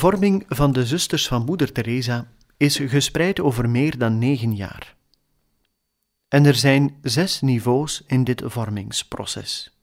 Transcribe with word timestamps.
Vorming 0.00 0.44
van 0.48 0.72
de 0.72 0.86
zusters 0.86 1.28
van 1.28 1.44
Moeder 1.44 1.72
Teresa 1.72 2.32
is 2.56 2.76
gespreid 2.76 3.40
over 3.40 3.70
meer 3.70 3.98
dan 3.98 4.18
negen 4.18 4.54
jaar. 4.56 4.96
En 6.28 6.44
er 6.44 6.54
zijn 6.54 6.98
zes 7.02 7.40
niveaus 7.40 8.02
in 8.06 8.24
dit 8.24 8.42
vormingsproces. 8.44 9.78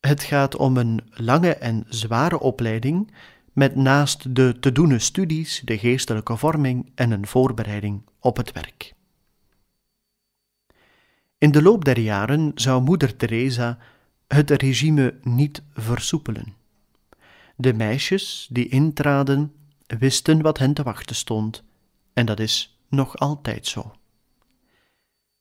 Het 0.00 0.22
gaat 0.22 0.56
om 0.56 0.76
een 0.76 1.00
lange 1.10 1.54
en 1.54 1.84
zware 1.88 2.40
opleiding 2.40 3.14
met 3.52 3.76
naast 3.76 4.34
de 4.34 4.56
te 4.60 4.72
doene 4.72 4.98
studies 4.98 5.62
de 5.64 5.78
geestelijke 5.78 6.36
vorming 6.36 6.92
en 6.94 7.10
een 7.10 7.26
voorbereiding 7.26 8.02
op 8.18 8.36
het 8.36 8.52
werk. 8.52 8.94
In 11.38 11.50
de 11.50 11.62
loop 11.62 11.84
der 11.84 11.98
jaren 11.98 12.52
zou 12.54 12.82
Moeder 12.82 13.16
Teresa 13.16 13.78
het 14.26 14.50
regime 14.50 15.18
niet 15.22 15.62
versoepelen. 15.72 16.61
De 17.62 17.74
meisjes 17.74 18.48
die 18.50 18.68
intraden 18.68 19.52
wisten 19.86 20.42
wat 20.42 20.58
hen 20.58 20.74
te 20.74 20.82
wachten 20.82 21.16
stond, 21.16 21.64
en 22.12 22.26
dat 22.26 22.40
is 22.40 22.78
nog 22.88 23.16
altijd 23.16 23.66
zo. 23.66 23.92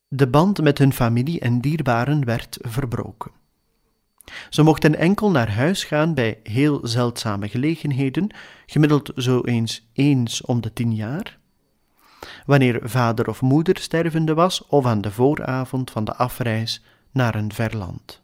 De 0.07 0.27
band 0.27 0.61
met 0.61 0.77
hun 0.77 0.93
familie 0.93 1.39
en 1.39 1.61
dierbaren 1.61 2.25
werd 2.25 2.57
verbroken. 2.61 3.31
Ze 4.49 4.63
mochten 4.63 4.95
enkel 4.95 5.31
naar 5.31 5.51
huis 5.51 5.83
gaan 5.83 6.13
bij 6.13 6.39
heel 6.43 6.87
zeldzame 6.87 7.47
gelegenheden, 7.47 8.29
gemiddeld 8.65 9.11
zo 9.15 9.41
eens 9.41 9.87
eens 9.93 10.41
om 10.41 10.61
de 10.61 10.73
tien 10.73 10.95
jaar, 10.95 11.39
wanneer 12.45 12.79
vader 12.83 13.27
of 13.27 13.41
moeder 13.41 13.77
stervende 13.77 14.33
was 14.33 14.67
of 14.67 14.85
aan 14.85 15.01
de 15.01 15.11
vooravond 15.11 15.91
van 15.91 16.03
de 16.03 16.15
afreis 16.15 16.83
naar 17.11 17.35
een 17.35 17.53
ver 17.53 17.77
land. 17.77 18.20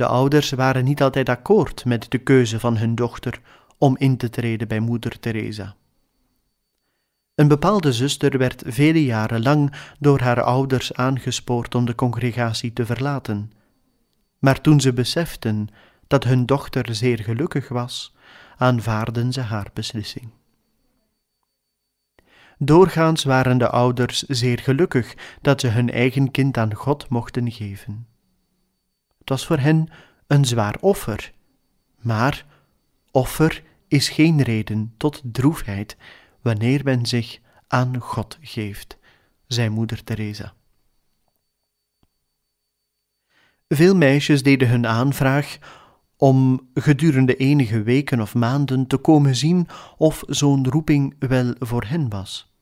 De 0.00 0.06
ouders 0.06 0.50
waren 0.50 0.84
niet 0.84 1.02
altijd 1.02 1.28
akkoord 1.28 1.84
met 1.84 2.10
de 2.10 2.18
keuze 2.18 2.60
van 2.60 2.76
hun 2.76 2.94
dochter 2.94 3.40
om 3.78 3.96
in 3.96 4.16
te 4.16 4.30
treden 4.30 4.68
bij 4.68 4.80
moeder 4.80 5.20
Teresa. 5.20 5.74
Een 7.34 7.48
bepaalde 7.48 7.92
zuster 7.92 8.38
werd 8.38 8.62
vele 8.66 9.04
jaren 9.04 9.42
lang 9.42 9.74
door 9.98 10.20
haar 10.20 10.42
ouders 10.42 10.94
aangespoord 10.94 11.74
om 11.74 11.84
de 11.84 11.94
congregatie 11.94 12.72
te 12.72 12.86
verlaten. 12.86 13.52
Maar 14.38 14.60
toen 14.60 14.80
ze 14.80 14.92
beseften 14.92 15.68
dat 16.06 16.24
hun 16.24 16.46
dochter 16.46 16.94
zeer 16.94 17.18
gelukkig 17.18 17.68
was, 17.68 18.14
aanvaarden 18.56 19.32
ze 19.32 19.40
haar 19.40 19.70
beslissing. 19.72 20.30
Doorgaans 22.58 23.24
waren 23.24 23.58
de 23.58 23.68
ouders 23.68 24.22
zeer 24.22 24.58
gelukkig 24.58 25.14
dat 25.40 25.60
ze 25.60 25.68
hun 25.68 25.90
eigen 25.90 26.30
kind 26.30 26.56
aan 26.56 26.74
God 26.74 27.08
mochten 27.08 27.50
geven. 27.50 28.09
Was 29.30 29.46
voor 29.46 29.58
hen 29.58 29.88
een 30.26 30.44
zwaar 30.44 30.76
offer. 30.80 31.32
Maar 31.96 32.46
offer 33.10 33.62
is 33.88 34.08
geen 34.08 34.42
reden 34.42 34.94
tot 34.96 35.22
droefheid 35.24 35.96
wanneer 36.42 36.80
men 36.84 37.06
zich 37.06 37.38
aan 37.68 38.00
God 38.00 38.38
geeft, 38.40 38.98
zei 39.46 39.68
moeder 39.68 40.04
Teresa. 40.04 40.54
Veel 43.68 43.96
meisjes 43.96 44.42
deden 44.42 44.68
hun 44.68 44.86
aanvraag 44.86 45.58
om 46.16 46.68
gedurende 46.74 47.36
enige 47.36 47.82
weken 47.82 48.20
of 48.20 48.34
maanden 48.34 48.86
te 48.86 48.96
komen 48.96 49.36
zien 49.36 49.68
of 49.96 50.22
zo'n 50.26 50.68
roeping 50.68 51.14
wel 51.18 51.54
voor 51.58 51.84
hen 51.84 52.08
was. 52.08 52.52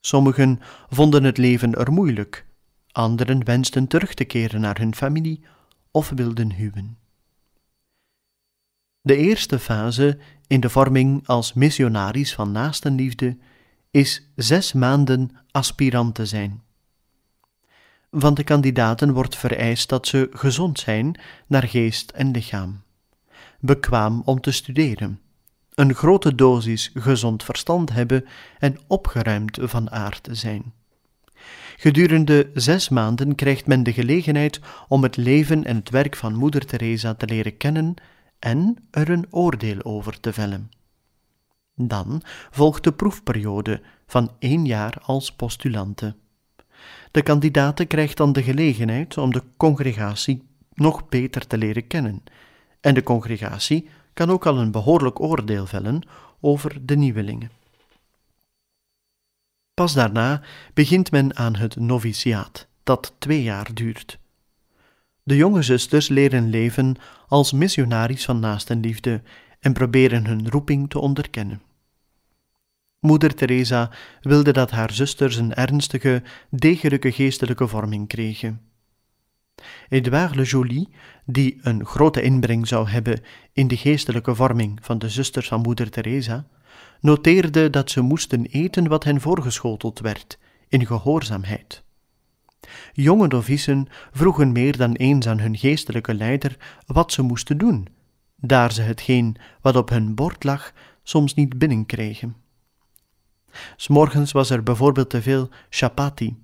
Sommigen 0.00 0.60
vonden 0.88 1.24
het 1.24 1.38
leven 1.38 1.74
er 1.74 1.92
moeilijk, 1.92 2.46
Anderen 2.92 3.44
wensten 3.44 3.86
terug 3.86 4.14
te 4.14 4.24
keren 4.24 4.60
naar 4.60 4.78
hun 4.78 4.94
familie 4.94 5.40
of 5.90 6.08
wilden 6.08 6.52
huwen. 6.52 6.98
De 9.00 9.16
eerste 9.16 9.58
fase 9.58 10.18
in 10.46 10.60
de 10.60 10.70
vorming 10.70 11.26
als 11.26 11.52
missionaris 11.52 12.34
van 12.34 12.52
naastenliefde 12.52 13.36
is 13.90 14.30
zes 14.36 14.72
maanden 14.72 15.30
aspirant 15.50 16.14
te 16.14 16.26
zijn. 16.26 16.62
Van 18.10 18.34
de 18.34 18.44
kandidaten 18.44 19.12
wordt 19.12 19.36
vereist 19.36 19.88
dat 19.88 20.06
ze 20.06 20.28
gezond 20.32 20.78
zijn 20.78 21.20
naar 21.46 21.68
geest 21.68 22.10
en 22.10 22.30
lichaam, 22.30 22.82
bekwaam 23.60 24.22
om 24.24 24.40
te 24.40 24.50
studeren, 24.50 25.20
een 25.74 25.94
grote 25.94 26.34
dosis 26.34 26.90
gezond 26.94 27.44
verstand 27.44 27.92
hebben 27.92 28.24
en 28.58 28.78
opgeruimd 28.86 29.58
van 29.60 29.90
aard 29.90 30.28
zijn. 30.30 30.72
Gedurende 31.82 32.50
zes 32.54 32.88
maanden 32.88 33.34
krijgt 33.34 33.66
men 33.66 33.82
de 33.82 33.92
gelegenheid 33.92 34.60
om 34.88 35.02
het 35.02 35.16
leven 35.16 35.64
en 35.64 35.76
het 35.76 35.90
werk 35.90 36.16
van 36.16 36.34
Moeder 36.34 36.66
Teresa 36.66 37.14
te 37.14 37.26
leren 37.26 37.56
kennen 37.56 37.94
en 38.38 38.76
er 38.90 39.10
een 39.10 39.26
oordeel 39.30 39.84
over 39.84 40.20
te 40.20 40.32
vellen. 40.32 40.70
Dan 41.74 42.22
volgt 42.50 42.84
de 42.84 42.92
proefperiode 42.92 43.80
van 44.06 44.30
één 44.38 44.64
jaar 44.64 44.96
als 45.02 45.32
postulante. 45.32 46.14
De 47.10 47.22
kandidaat 47.22 47.86
krijgt 47.86 48.16
dan 48.16 48.32
de 48.32 48.42
gelegenheid 48.42 49.18
om 49.18 49.32
de 49.32 49.42
congregatie 49.56 50.42
nog 50.74 51.08
beter 51.08 51.46
te 51.46 51.58
leren 51.58 51.86
kennen, 51.86 52.22
en 52.80 52.94
de 52.94 53.02
congregatie 53.02 53.88
kan 54.12 54.30
ook 54.30 54.46
al 54.46 54.58
een 54.58 54.70
behoorlijk 54.70 55.20
oordeel 55.20 55.66
vellen 55.66 56.02
over 56.40 56.86
de 56.86 56.96
nieuwelingen. 56.96 57.61
Pas 59.74 59.94
daarna 59.94 60.42
begint 60.74 61.10
men 61.10 61.36
aan 61.36 61.56
het 61.56 61.76
noviciaat, 61.76 62.68
dat 62.82 63.14
twee 63.18 63.42
jaar 63.42 63.74
duurt. 63.74 64.18
De 65.22 65.36
jonge 65.36 65.62
zusters 65.62 66.08
leren 66.08 66.50
leven 66.50 66.96
als 67.28 67.52
missionaries 67.52 68.24
van 68.24 68.40
naastenliefde 68.40 69.22
en 69.60 69.72
proberen 69.72 70.26
hun 70.26 70.50
roeping 70.50 70.90
te 70.90 70.98
onderkennen. 70.98 71.62
Moeder 72.98 73.34
Teresa 73.34 73.90
wilde 74.20 74.52
dat 74.52 74.70
haar 74.70 74.92
zusters 74.92 75.36
een 75.36 75.54
ernstige, 75.54 76.22
degelijke 76.50 77.12
geestelijke 77.12 77.68
vorming 77.68 78.08
kregen. 78.08 78.60
Edouard 79.88 80.34
Le 80.34 80.42
Joly, 80.42 80.88
die 81.24 81.58
een 81.62 81.86
grote 81.86 82.22
inbreng 82.22 82.68
zou 82.68 82.88
hebben 82.88 83.20
in 83.52 83.68
de 83.68 83.76
geestelijke 83.76 84.34
vorming 84.34 84.78
van 84.82 84.98
de 84.98 85.08
zusters 85.08 85.48
van 85.48 85.60
Moeder 85.60 85.90
Teresa, 85.90 86.46
noteerde 87.00 87.70
dat 87.70 87.90
ze 87.90 88.00
moesten 88.00 88.46
eten 88.46 88.88
wat 88.88 89.04
hen 89.04 89.20
voorgeschoteld 89.20 89.98
werd, 89.98 90.38
in 90.68 90.86
gehoorzaamheid. 90.86 91.82
Jonge 92.92 93.26
novicen 93.26 93.86
vroegen 94.12 94.52
meer 94.52 94.76
dan 94.76 94.92
eens 94.92 95.26
aan 95.26 95.40
hun 95.40 95.56
geestelijke 95.56 96.14
leider 96.14 96.56
wat 96.86 97.12
ze 97.12 97.22
moesten 97.22 97.58
doen, 97.58 97.88
daar 98.36 98.72
ze 98.72 98.82
hetgeen 98.82 99.36
wat 99.60 99.76
op 99.76 99.88
hun 99.88 100.14
bord 100.14 100.44
lag 100.44 100.72
soms 101.02 101.34
niet 101.34 101.58
binnenkregen. 101.58 102.36
S'morgens 103.76 104.32
was 104.32 104.50
er 104.50 104.62
bijvoorbeeld 104.62 105.10
te 105.10 105.22
veel 105.22 105.48
chapati. 105.68 106.36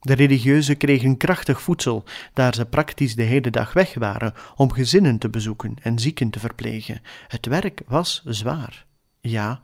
De 0.00 0.14
religieuzen 0.14 0.76
kregen 0.76 1.16
krachtig 1.16 1.60
voedsel, 1.60 2.04
daar 2.32 2.54
ze 2.54 2.66
praktisch 2.66 3.14
de 3.14 3.22
hele 3.22 3.50
dag 3.50 3.72
weg 3.72 3.94
waren 3.94 4.34
om 4.56 4.72
gezinnen 4.72 5.18
te 5.18 5.28
bezoeken 5.28 5.74
en 5.82 5.98
zieken 5.98 6.30
te 6.30 6.38
verplegen. 6.38 7.00
Het 7.28 7.46
werk 7.46 7.82
was 7.86 8.22
zwaar. 8.24 8.86
Ja, 9.28 9.60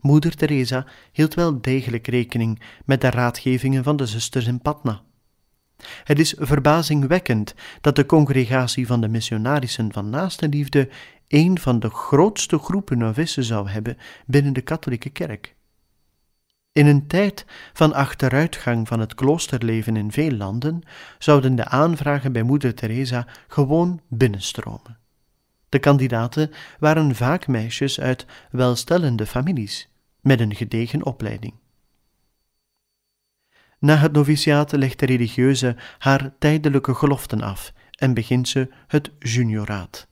Moeder 0.00 0.34
Teresa 0.34 0.86
hield 1.12 1.34
wel 1.34 1.60
degelijk 1.60 2.06
rekening 2.06 2.62
met 2.84 3.00
de 3.00 3.10
raadgevingen 3.10 3.84
van 3.84 3.96
de 3.96 4.06
zusters 4.06 4.46
in 4.46 4.60
Patna. 4.60 5.02
Het 6.04 6.18
is 6.18 6.34
verbazingwekkend 6.38 7.54
dat 7.80 7.96
de 7.96 8.06
congregatie 8.06 8.86
van 8.86 9.00
de 9.00 9.08
missionarissen 9.08 9.92
van 9.92 10.10
naastenliefde 10.10 10.88
een 11.28 11.58
van 11.58 11.78
de 11.78 11.90
grootste 11.90 12.58
groepen 12.58 12.98
novissen 12.98 13.44
zou 13.44 13.68
hebben 13.68 13.96
binnen 14.26 14.52
de 14.52 14.60
katholieke 14.60 15.10
kerk. 15.10 15.54
In 16.72 16.86
een 16.86 17.06
tijd 17.06 17.44
van 17.72 17.92
achteruitgang 17.92 18.88
van 18.88 19.00
het 19.00 19.14
kloosterleven 19.14 19.96
in 19.96 20.12
veel 20.12 20.32
landen 20.32 20.82
zouden 21.18 21.54
de 21.54 21.64
aanvragen 21.64 22.32
bij 22.32 22.42
moeder 22.42 22.74
Teresa 22.74 23.26
gewoon 23.48 24.00
binnenstromen. 24.08 25.01
De 25.72 25.78
kandidaten 25.78 26.50
waren 26.78 27.14
vaak 27.14 27.46
meisjes 27.46 28.00
uit 28.00 28.26
welstellende 28.50 29.26
families, 29.26 29.88
met 30.20 30.40
een 30.40 30.54
gedegen 30.54 31.04
opleiding. 31.04 31.54
Na 33.78 33.96
het 33.96 34.12
noviciaat 34.12 34.72
legt 34.72 34.98
de 34.98 35.06
religieuze 35.06 35.76
haar 35.98 36.32
tijdelijke 36.38 36.94
geloften 36.94 37.40
af 37.40 37.72
en 37.90 38.14
begint 38.14 38.48
ze 38.48 38.68
het 38.86 39.10
junioraat. 39.18 40.08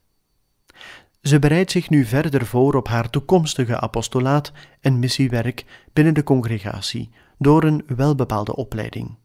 Ze 1.22 1.38
bereidt 1.38 1.70
zich 1.70 1.90
nu 1.90 2.04
verder 2.04 2.46
voor 2.46 2.74
op 2.74 2.88
haar 2.88 3.10
toekomstige 3.10 3.80
apostolaat 3.80 4.52
en 4.80 4.98
missiewerk 4.98 5.64
binnen 5.92 6.14
de 6.14 6.22
congregatie 6.22 7.10
door 7.38 7.64
een 7.64 7.82
welbepaalde 7.86 8.56
opleiding. 8.56 9.16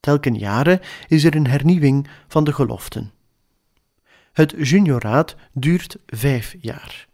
Telken 0.00 0.34
jaren 0.34 0.80
is 1.08 1.24
er 1.24 1.36
een 1.36 1.46
hernieuwing 1.46 2.08
van 2.28 2.44
de 2.44 2.52
geloften. 2.52 3.14
Het 4.36 4.54
junioraat 4.56 5.36
duurt 5.52 5.96
vijf 6.06 6.56
jaar. 6.60 7.08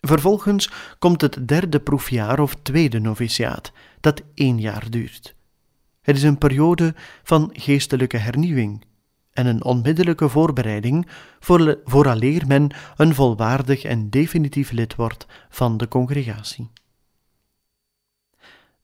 Vervolgens 0.00 0.70
komt 0.98 1.20
het 1.20 1.48
derde 1.48 1.80
proefjaar 1.80 2.40
of 2.40 2.54
tweede 2.54 2.98
noviciaat, 2.98 3.72
dat 4.00 4.22
één 4.34 4.58
jaar 4.58 4.90
duurt. 4.90 5.34
Het 6.02 6.16
is 6.16 6.22
een 6.22 6.38
periode 6.38 6.94
van 7.22 7.50
geestelijke 7.52 8.16
hernieuwing 8.16 8.84
en 9.32 9.46
een 9.46 9.64
onmiddellijke 9.64 10.28
voorbereiding 10.28 11.08
voor, 11.38 11.80
vooraleer 11.84 12.46
men 12.46 12.70
een 12.96 13.14
volwaardig 13.14 13.82
en 13.82 14.10
definitief 14.10 14.70
lid 14.70 14.94
wordt 14.94 15.26
van 15.48 15.76
de 15.76 15.88
congregatie. 15.88 16.70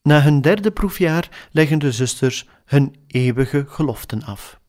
Na 0.02 0.22
hun 0.22 0.40
derde 0.40 0.70
proefjaar 0.70 1.48
leggen 1.50 1.78
de 1.78 1.92
zusters 1.92 2.48
hun 2.64 2.96
eeuwige 3.06 3.64
geloften 3.68 4.22
af. 4.22 4.60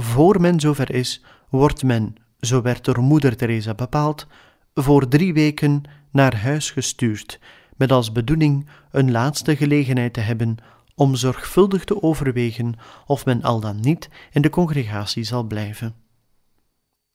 Voor 0.00 0.40
men 0.40 0.60
zover 0.60 0.94
is, 0.94 1.22
wordt 1.48 1.82
men, 1.82 2.14
zo 2.40 2.62
werd 2.62 2.84
door 2.84 3.00
moeder 3.00 3.36
Teresa 3.36 3.74
bepaald, 3.74 4.26
voor 4.74 5.08
drie 5.08 5.32
weken 5.32 5.82
naar 6.10 6.36
huis 6.36 6.70
gestuurd, 6.70 7.40
met 7.76 7.92
als 7.92 8.12
bedoeling 8.12 8.68
een 8.90 9.10
laatste 9.10 9.56
gelegenheid 9.56 10.12
te 10.12 10.20
hebben 10.20 10.56
om 10.94 11.14
zorgvuldig 11.14 11.84
te 11.84 12.02
overwegen 12.02 12.74
of 13.06 13.24
men 13.24 13.42
al 13.42 13.60
dan 13.60 13.80
niet 13.80 14.08
in 14.32 14.42
de 14.42 14.50
congregatie 14.50 15.24
zal 15.24 15.42
blijven. 15.42 15.94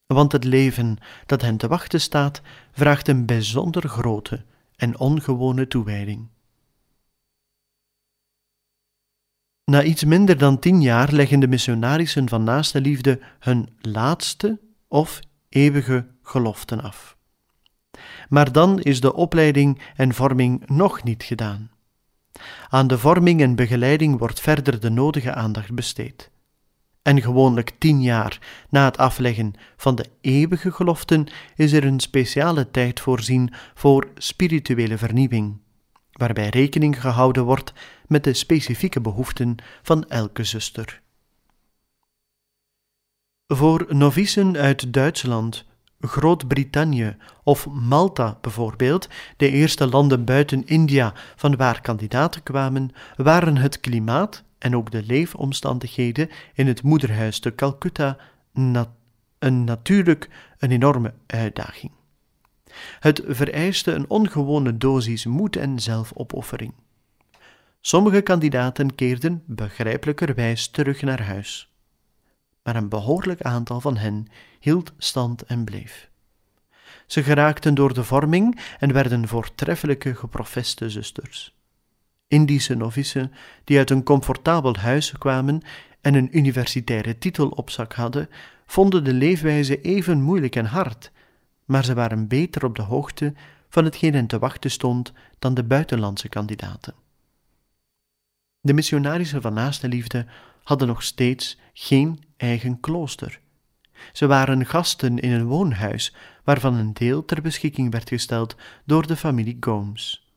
Want 0.05 0.31
het 0.31 0.43
leven 0.43 0.97
dat 1.25 1.41
hen 1.41 1.57
te 1.57 1.67
wachten 1.67 2.01
staat, 2.01 2.41
vraagt 2.71 3.07
een 3.07 3.25
bijzonder 3.25 3.89
grote 3.89 4.43
en 4.75 4.99
ongewone 4.99 5.67
toewijding. 5.67 6.27
Na 9.65 9.83
iets 9.83 10.03
minder 10.03 10.37
dan 10.37 10.59
tien 10.59 10.81
jaar 10.81 11.11
leggen 11.11 11.39
de 11.39 11.47
missionarissen 11.47 12.29
van 12.29 12.43
naaste 12.43 12.81
liefde 12.81 13.19
hun 13.39 13.69
laatste 13.81 14.59
of 14.87 15.19
eeuwige 15.49 16.07
geloften 16.21 16.81
af. 16.81 17.17
Maar 18.29 18.51
dan 18.51 18.79
is 18.81 19.01
de 19.01 19.13
opleiding 19.13 19.81
en 19.95 20.13
vorming 20.13 20.69
nog 20.69 21.03
niet 21.03 21.23
gedaan. 21.23 21.71
Aan 22.69 22.87
de 22.87 22.97
vorming 22.97 23.41
en 23.41 23.55
begeleiding 23.55 24.19
wordt 24.19 24.39
verder 24.39 24.79
de 24.79 24.89
nodige 24.89 25.33
aandacht 25.33 25.73
besteed. 25.73 26.31
En 27.01 27.21
gewoonlijk 27.21 27.71
tien 27.77 28.01
jaar 28.01 28.39
na 28.69 28.85
het 28.85 28.97
afleggen 28.97 29.53
van 29.77 29.95
de 29.95 30.05
eeuwige 30.21 30.71
geloften 30.71 31.27
is 31.55 31.71
er 31.71 31.85
een 31.85 31.99
speciale 31.99 32.71
tijd 32.71 32.99
voorzien 32.99 33.53
voor 33.73 34.07
spirituele 34.15 34.97
vernieuwing, 34.97 35.57
waarbij 36.11 36.49
rekening 36.49 37.01
gehouden 37.01 37.43
wordt 37.43 37.73
met 38.07 38.23
de 38.23 38.33
specifieke 38.33 39.01
behoeften 39.01 39.55
van 39.81 40.09
elke 40.09 40.43
zuster. 40.43 41.01
Voor 43.47 43.85
novicen 43.89 44.57
uit 44.57 44.93
Duitsland, 44.93 45.65
Groot-Brittannië 45.99 47.17
of 47.43 47.67
Malta 47.69 48.37
bijvoorbeeld, 48.41 49.07
de 49.37 49.49
eerste 49.49 49.87
landen 49.87 50.25
buiten 50.25 50.65
India 50.65 51.13
van 51.35 51.55
waar 51.55 51.81
kandidaten 51.81 52.43
kwamen, 52.43 52.91
waren 53.15 53.57
het 53.57 53.79
klimaat 53.79 54.43
en 54.57 54.75
ook 54.75 54.91
de 54.91 55.03
leefomstandigheden 55.03 56.29
in 56.53 56.67
het 56.67 56.83
moederhuis 56.83 57.39
te 57.39 57.55
Calcutta 57.55 58.17
een 59.39 59.63
natuurlijk 59.63 60.29
een 60.57 60.71
enorme 60.71 61.13
uitdaging. 61.27 61.91
Het 62.99 63.21
vereiste 63.27 63.91
een 63.91 64.09
ongewone 64.09 64.77
dosis 64.77 65.25
moed 65.25 65.55
en 65.55 65.79
zelfopoffering. 65.79 66.73
Sommige 67.87 68.21
kandidaten 68.21 68.95
keerden 68.95 69.43
begrijpelijkerwijs 69.45 70.67
terug 70.67 71.01
naar 71.01 71.21
huis, 71.21 71.71
maar 72.63 72.75
een 72.75 72.89
behoorlijk 72.89 73.41
aantal 73.41 73.81
van 73.81 73.97
hen 73.97 74.27
hield 74.59 74.93
stand 74.97 75.41
en 75.41 75.63
bleef. 75.63 76.09
Ze 77.05 77.23
geraakten 77.23 77.75
door 77.75 77.93
de 77.93 78.03
vorming 78.03 78.59
en 78.79 78.93
werden 78.93 79.27
voortreffelijke 79.27 80.15
geprofeste 80.15 80.89
zusters. 80.89 81.55
Indische 82.27 82.75
novice 82.75 83.29
die 83.63 83.77
uit 83.77 83.89
een 83.89 84.03
comfortabel 84.03 84.75
huis 84.75 85.11
kwamen 85.11 85.61
en 86.01 86.13
een 86.13 86.37
universitaire 86.37 87.17
titel 87.17 87.49
op 87.49 87.69
zak 87.69 87.93
hadden, 87.93 88.29
vonden 88.65 89.03
de 89.03 89.13
leefwijze 89.13 89.81
even 89.81 90.21
moeilijk 90.21 90.55
en 90.55 90.65
hard, 90.65 91.11
maar 91.65 91.85
ze 91.85 91.93
waren 91.93 92.27
beter 92.27 92.65
op 92.65 92.75
de 92.75 92.81
hoogte 92.81 93.33
van 93.69 93.83
hetgeen 93.83 94.13
hen 94.13 94.27
te 94.27 94.39
wachten 94.39 94.71
stond 94.71 95.13
dan 95.39 95.53
de 95.53 95.63
buitenlandse 95.63 96.29
kandidaten. 96.29 97.04
De 98.65 98.73
missionarissen 98.73 99.41
van 99.41 99.53
naaste 99.53 99.87
liefde 99.87 100.25
hadden 100.63 100.87
nog 100.87 101.03
steeds 101.03 101.57
geen 101.73 102.23
eigen 102.37 102.79
klooster. 102.79 103.39
Ze 104.13 104.27
waren 104.27 104.65
gasten 104.65 105.19
in 105.19 105.31
een 105.31 105.45
woonhuis, 105.45 106.15
waarvan 106.43 106.73
een 106.73 106.93
deel 106.93 107.25
ter 107.25 107.41
beschikking 107.41 107.91
werd 107.91 108.09
gesteld 108.09 108.55
door 108.85 109.07
de 109.07 109.15
familie 109.15 109.57
Gomes. 109.59 110.31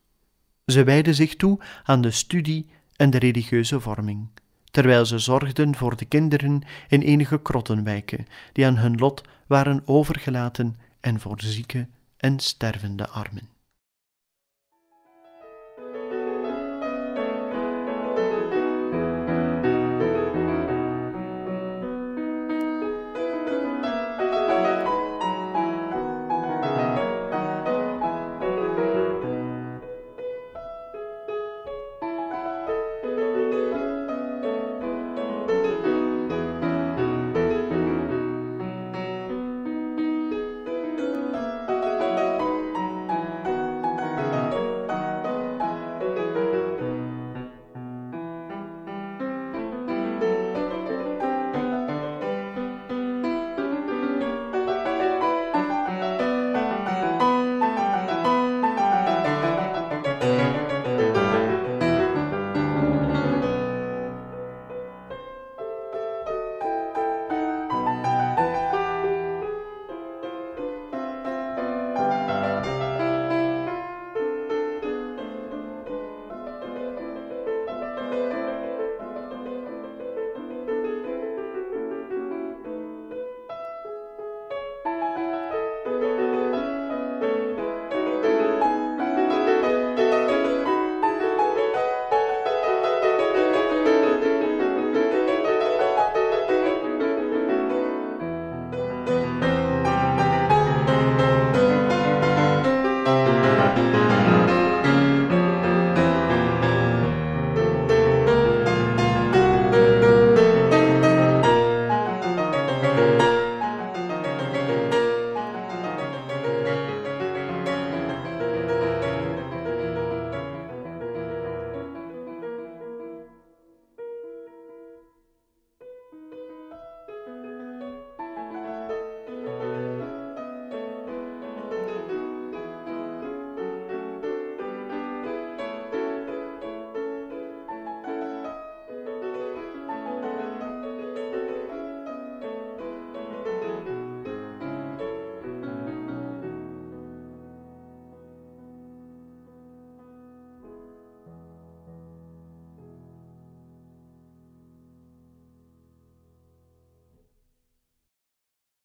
Ze 0.66 0.84
wijden 0.84 1.14
zich 1.14 1.36
toe 1.36 1.60
aan 1.84 2.00
de 2.00 2.10
studie 2.10 2.66
en 2.96 3.10
de 3.10 3.18
religieuze 3.18 3.80
vorming, 3.80 4.28
terwijl 4.64 5.06
ze 5.06 5.18
zorgden 5.18 5.74
voor 5.74 5.96
de 5.96 6.04
kinderen 6.04 6.62
in 6.88 7.02
enige 7.02 7.42
krottenwijken 7.42 8.26
die 8.52 8.66
aan 8.66 8.78
hun 8.78 8.96
lot 8.96 9.22
waren 9.46 9.82
overgelaten 9.84 10.78
en 11.00 11.20
voor 11.20 11.40
zieke 11.40 11.88
en 12.16 12.38
stervende 12.38 13.08
armen. 13.08 13.57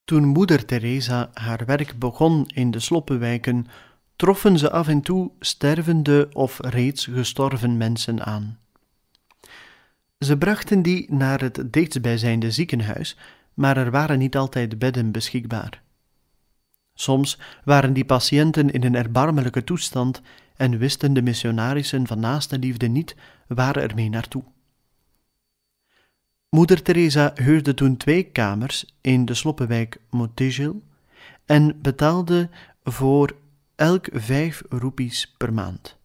Toen 0.04 0.26
moeder 0.26 0.66
Teresa 0.66 1.30
haar 1.34 1.66
werk 1.66 2.00
begon 2.00 2.46
in 2.54 2.72
de 2.72 2.80
sloppenwijken, 2.80 3.68
troffen 4.16 4.58
ze 4.58 4.72
af 4.72 4.88
en 4.88 5.02
toe 5.02 5.32
stervende 5.40 6.30
of 6.34 6.60
reeds 6.62 7.06
gestorven 7.06 7.78
mensen 7.78 8.26
aan. 8.26 8.60
Ze 10.20 10.38
brachten 10.38 10.82
die 10.82 11.14
naar 11.14 11.42
het 11.42 11.74
dichtstbijzijnde 11.74 12.52
ziekenhuis, 12.52 13.18
maar 13.54 13.78
er 13.78 13.92
waren 13.92 14.20
niet 14.20 14.38
altijd 14.38 14.80
bedden 14.80 15.12
beschikbaar. 15.12 15.82
Soms 16.94 17.40
waren 17.64 17.94
die 17.94 18.06
patiënten 18.06 18.72
in 18.72 18.84
een 18.84 18.96
erbarmelijke 18.96 19.64
toestand 19.64 20.22
en 20.56 20.78
wisten 20.78 21.14
de 21.14 21.22
missionarissen 21.22 22.08
van 22.08 22.20
naaste 22.20 22.60
liefde 22.60 22.88
niet 22.88 23.16
waar 23.48 23.76
ermee 23.76 24.10
naartoe. 24.10 24.44
Moeder 26.54 26.82
Teresa 26.82 27.32
huurde 27.36 27.74
toen 27.74 27.98
twee 27.98 28.24
kamers 28.24 28.96
in 29.02 29.26
de 29.26 29.34
sloppenwijk 29.34 30.02
Montigil 30.10 30.84
en 31.46 31.82
betaalde 31.82 32.50
voor 32.84 33.36
elk 33.76 34.08
vijf 34.12 34.64
roepies 34.70 35.34
per 35.38 35.54
maand. 35.54 35.98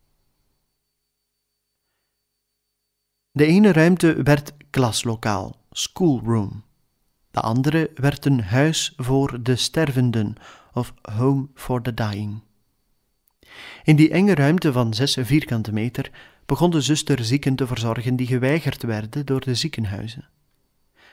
De 3.30 3.46
ene 3.46 3.72
ruimte 3.72 4.22
werd 4.22 4.52
klaslokaal, 4.70 5.56
schoolroom. 5.70 6.64
De 7.30 7.40
andere 7.40 7.90
werd 7.94 8.24
een 8.24 8.42
huis 8.42 8.92
voor 8.96 9.42
de 9.42 9.56
stervenden, 9.56 10.34
of 10.72 10.94
home 11.02 11.48
for 11.54 11.82
the 11.82 11.94
dying. 11.94 12.42
In 13.82 13.96
die 13.96 14.10
enge 14.10 14.34
ruimte 14.34 14.72
van 14.72 14.94
zes 14.94 15.16
vierkante 15.20 15.72
meter 15.72 16.10
begon 16.46 16.70
de 16.70 16.80
zuster 16.80 17.24
zieken 17.24 17.56
te 17.56 17.66
verzorgen 17.66 18.16
die 18.16 18.26
geweigerd 18.26 18.82
werden 18.82 19.26
door 19.26 19.40
de 19.40 19.54
ziekenhuizen. 19.54 20.28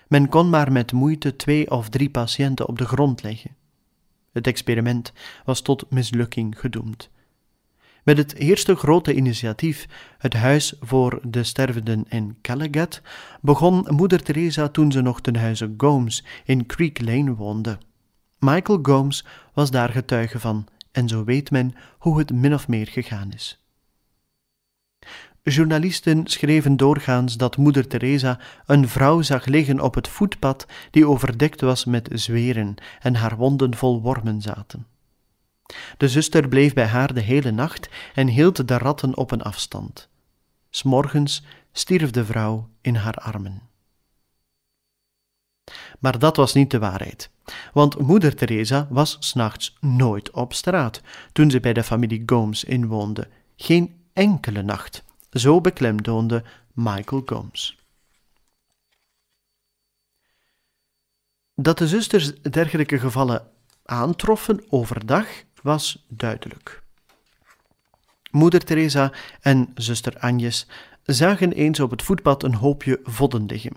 Men 0.07 0.29
kon 0.29 0.49
maar 0.49 0.71
met 0.71 0.91
moeite 0.91 1.35
twee 1.35 1.71
of 1.71 1.89
drie 1.89 2.09
patiënten 2.09 2.67
op 2.67 2.77
de 2.77 2.85
grond 2.85 3.23
leggen. 3.23 3.55
Het 4.31 4.47
experiment 4.47 5.13
was 5.45 5.61
tot 5.61 5.85
mislukking 5.89 6.59
gedoemd. 6.59 7.09
Met 8.03 8.17
het 8.17 8.35
eerste 8.35 8.75
grote 8.75 9.13
initiatief, 9.13 9.87
het 10.17 10.33
Huis 10.33 10.73
voor 10.79 11.19
de 11.27 11.43
Stervenden 11.43 12.05
in 12.09 12.37
Caligat, 12.41 13.01
begon 13.41 13.87
moeder 13.89 14.23
Teresa 14.23 14.67
toen 14.67 14.91
ze 14.91 15.01
nog 15.01 15.21
ten 15.21 15.35
huize 15.35 15.73
Gomes 15.77 16.23
in 16.43 16.65
Creek 16.65 17.01
Lane 17.01 17.35
woonde. 17.35 17.77
Michael 18.39 18.79
Gomes 18.81 19.25
was 19.53 19.71
daar 19.71 19.89
getuige 19.89 20.39
van, 20.39 20.67
en 20.91 21.07
zo 21.07 21.23
weet 21.23 21.51
men 21.51 21.73
hoe 21.97 22.17
het 22.17 22.33
min 22.33 22.53
of 22.53 22.67
meer 22.67 22.87
gegaan 22.87 23.31
is. 23.31 23.64
Journalisten 25.51 26.27
schreven 26.27 26.77
doorgaans 26.77 27.37
dat 27.37 27.57
moeder 27.57 27.87
Teresa 27.87 28.39
een 28.65 28.89
vrouw 28.89 29.21
zag 29.21 29.45
liggen 29.45 29.79
op 29.79 29.95
het 29.95 30.07
voetpad 30.07 30.65
die 30.91 31.07
overdekt 31.07 31.61
was 31.61 31.85
met 31.85 32.09
zweren 32.13 32.75
en 32.99 33.15
haar 33.15 33.35
wonden 33.35 33.75
vol 33.75 34.01
wormen 34.01 34.41
zaten. 34.41 34.87
De 35.97 36.09
zuster 36.09 36.47
bleef 36.47 36.73
bij 36.73 36.85
haar 36.85 37.13
de 37.13 37.19
hele 37.19 37.51
nacht 37.51 37.89
en 38.13 38.27
hield 38.27 38.67
de 38.67 38.77
ratten 38.77 39.17
op 39.17 39.31
een 39.31 39.41
afstand. 39.41 40.09
S'morgens 40.69 41.43
stierf 41.71 42.11
de 42.11 42.25
vrouw 42.25 42.69
in 42.81 42.95
haar 42.95 43.15
armen. 43.15 43.61
Maar 45.99 46.19
dat 46.19 46.35
was 46.35 46.53
niet 46.53 46.71
de 46.71 46.79
waarheid, 46.79 47.29
want 47.73 47.99
moeder 47.99 48.35
Teresa 48.35 48.87
was 48.89 49.17
s'nachts 49.19 49.77
nooit 49.79 50.31
op 50.31 50.53
straat 50.53 51.01
toen 51.31 51.51
ze 51.51 51.59
bij 51.59 51.73
de 51.73 51.83
familie 51.83 52.23
Gomes 52.25 52.63
inwoonde, 52.63 53.27
geen 53.55 53.95
enkele 54.13 54.61
nacht. 54.61 55.03
Zo 55.35 55.61
beklemtoonde 55.61 56.43
Michael 56.73 57.21
Gomes. 57.25 57.77
Dat 61.55 61.77
de 61.77 61.87
zusters 61.87 62.41
dergelijke 62.41 62.99
gevallen 62.99 63.47
aantroffen 63.85 64.63
overdag 64.69 65.27
was 65.61 66.05
duidelijk. 66.07 66.83
Moeder 68.31 68.65
Teresa 68.65 69.11
en 69.41 69.71
zuster 69.75 70.17
Agnes 70.19 70.67
zagen 71.03 71.51
eens 71.51 71.79
op 71.79 71.91
het 71.91 72.03
voetpad 72.03 72.43
een 72.43 72.55
hoopje 72.55 72.99
vodden 73.03 73.45
liggen. 73.45 73.73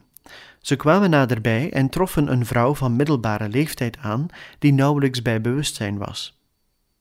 Ze 0.60 0.76
kwamen 0.76 1.10
naderbij 1.10 1.72
en 1.72 1.88
troffen 1.88 2.32
een 2.32 2.46
vrouw 2.46 2.74
van 2.74 2.96
middelbare 2.96 3.48
leeftijd 3.48 3.96
aan 3.98 4.26
die 4.58 4.72
nauwelijks 4.72 5.22
bij 5.22 5.40
bewustzijn 5.40 5.98
was. 5.98 6.40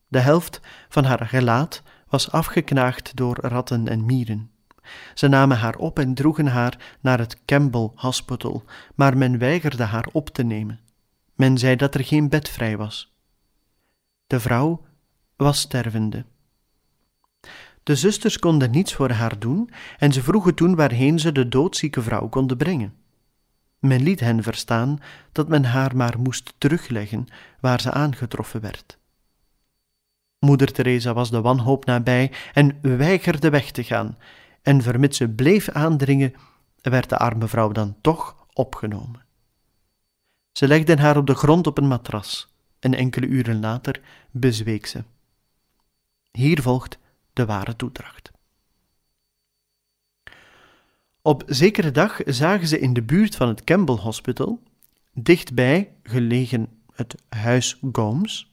De 0.08 0.20
helft 0.20 0.62
van 0.90 1.04
haar 1.04 1.26
gelaat 1.26 1.84
was 2.10 2.32
afgeknaagd 2.32 3.16
door 3.16 3.38
ratten 3.42 3.88
en 3.88 4.06
mieren. 4.06 4.52
Ze 5.14 5.28
namen 5.28 5.58
haar 5.58 5.76
op 5.76 6.00
en 6.00 6.14
droegen 6.14 6.48
haar 6.48 6.98
naar 7.02 7.20
het 7.20 7.46
Campbell 7.46 7.90
Hospital, 7.96 8.64
maar 8.96 9.18
men 9.18 9.38
weigerde 9.38 9.84
haar 9.84 10.08
op 10.12 10.30
te 10.30 10.44
nemen. 10.44 10.80
Men 11.36 11.58
zei 11.58 11.76
dat 11.76 11.96
er 11.96 12.04
geen 12.04 12.30
bed 12.30 12.50
vrij 12.50 12.78
was. 12.78 13.16
De 14.28 14.40
vrouw 14.40 14.86
was 15.36 15.60
stervende. 15.60 16.26
De 17.84 17.96
zusters 17.96 18.40
konden 18.40 18.72
niets 18.72 18.94
voor 18.94 19.12
haar 19.12 19.40
doen 19.40 19.70
en 19.98 20.14
ze 20.14 20.24
vroegen 20.24 20.56
toen 20.56 20.76
waarheen 20.76 21.20
ze 21.20 21.32
de 21.32 21.48
doodzieke 21.48 22.02
vrouw 22.02 22.30
konden 22.30 22.58
brengen. 22.58 22.94
Men 23.80 24.04
liet 24.04 24.20
hen 24.20 24.44
verstaan 24.44 25.00
dat 25.32 25.48
men 25.48 25.66
haar 25.66 25.96
maar 25.96 26.20
moest 26.20 26.54
terugleggen 26.58 27.28
waar 27.60 27.82
ze 27.82 27.92
aangetroffen 27.92 28.62
werd. 28.62 28.97
Moeder 30.40 30.72
Teresa 30.72 31.14
was 31.14 31.30
de 31.30 31.42
wanhoop 31.42 31.86
nabij 31.86 32.32
en 32.54 32.80
weigerde 32.82 33.50
weg 33.50 33.72
te 33.72 33.84
gaan, 33.84 34.18
en 34.62 34.82
vermits 34.82 35.18
ze 35.18 35.30
bleef 35.30 35.70
aandringen, 35.70 36.34
werd 36.82 37.10
de 37.10 37.18
arme 37.18 37.48
vrouw 37.48 37.72
dan 37.72 37.96
toch 38.02 38.46
opgenomen. 38.54 39.26
Ze 40.52 40.68
legden 40.68 41.00
haar 41.00 41.18
op 41.18 41.28
de 41.28 41.36
grond 41.36 41.68
op 41.68 41.78
een 41.78 41.88
matras, 41.88 42.54
en 42.80 42.94
enkele 42.94 43.26
uren 43.26 43.60
later 43.60 44.02
bezweek 44.32 44.86
ze. 44.86 45.04
Hier 46.32 46.62
volgt 46.62 46.98
de 47.34 47.46
ware 47.46 47.76
toedracht. 47.76 48.32
Op 51.22 51.44
zekere 51.46 51.92
dag 51.92 52.20
zagen 52.26 52.68
ze 52.68 52.80
in 52.80 52.94
de 52.94 53.04
buurt 53.04 53.36
van 53.36 53.48
het 53.48 53.64
Campbell 53.64 53.96
Hospital, 53.96 54.64
dichtbij 55.14 55.94
gelegen 56.04 56.70
het 56.94 57.16
huis 57.30 57.80
Gomes, 57.92 58.47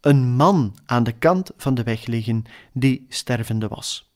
een 0.00 0.34
man 0.34 0.76
aan 0.86 1.02
de 1.02 1.12
kant 1.12 1.50
van 1.56 1.74
de 1.74 1.82
weg 1.82 2.06
liggen 2.06 2.44
die 2.72 3.06
stervende 3.08 3.68
was. 3.68 4.12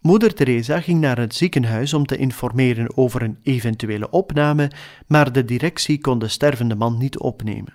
Moeder 0.00 0.34
Teresa 0.34 0.80
ging 0.80 1.00
naar 1.00 1.18
het 1.18 1.34
ziekenhuis 1.34 1.94
om 1.94 2.06
te 2.06 2.16
informeren 2.16 2.96
over 2.96 3.22
een 3.22 3.38
eventuele 3.42 4.10
opname, 4.10 4.70
maar 5.06 5.32
de 5.32 5.44
directie 5.44 6.00
kon 6.00 6.18
de 6.18 6.28
stervende 6.28 6.74
man 6.74 6.98
niet 6.98 7.18
opnemen. 7.18 7.74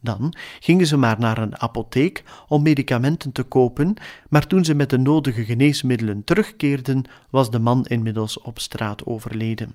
Dan 0.00 0.34
gingen 0.60 0.86
ze 0.86 0.96
maar 0.96 1.18
naar 1.18 1.38
een 1.38 1.60
apotheek 1.60 2.24
om 2.48 2.62
medicamenten 2.62 3.32
te 3.32 3.42
kopen, 3.42 3.94
maar 4.28 4.46
toen 4.46 4.64
ze 4.64 4.74
met 4.74 4.90
de 4.90 4.98
nodige 4.98 5.44
geneesmiddelen 5.44 6.24
terugkeerden, 6.24 7.04
was 7.30 7.50
de 7.50 7.58
man 7.58 7.86
inmiddels 7.86 8.40
op 8.40 8.58
straat 8.58 9.06
overleden. 9.06 9.74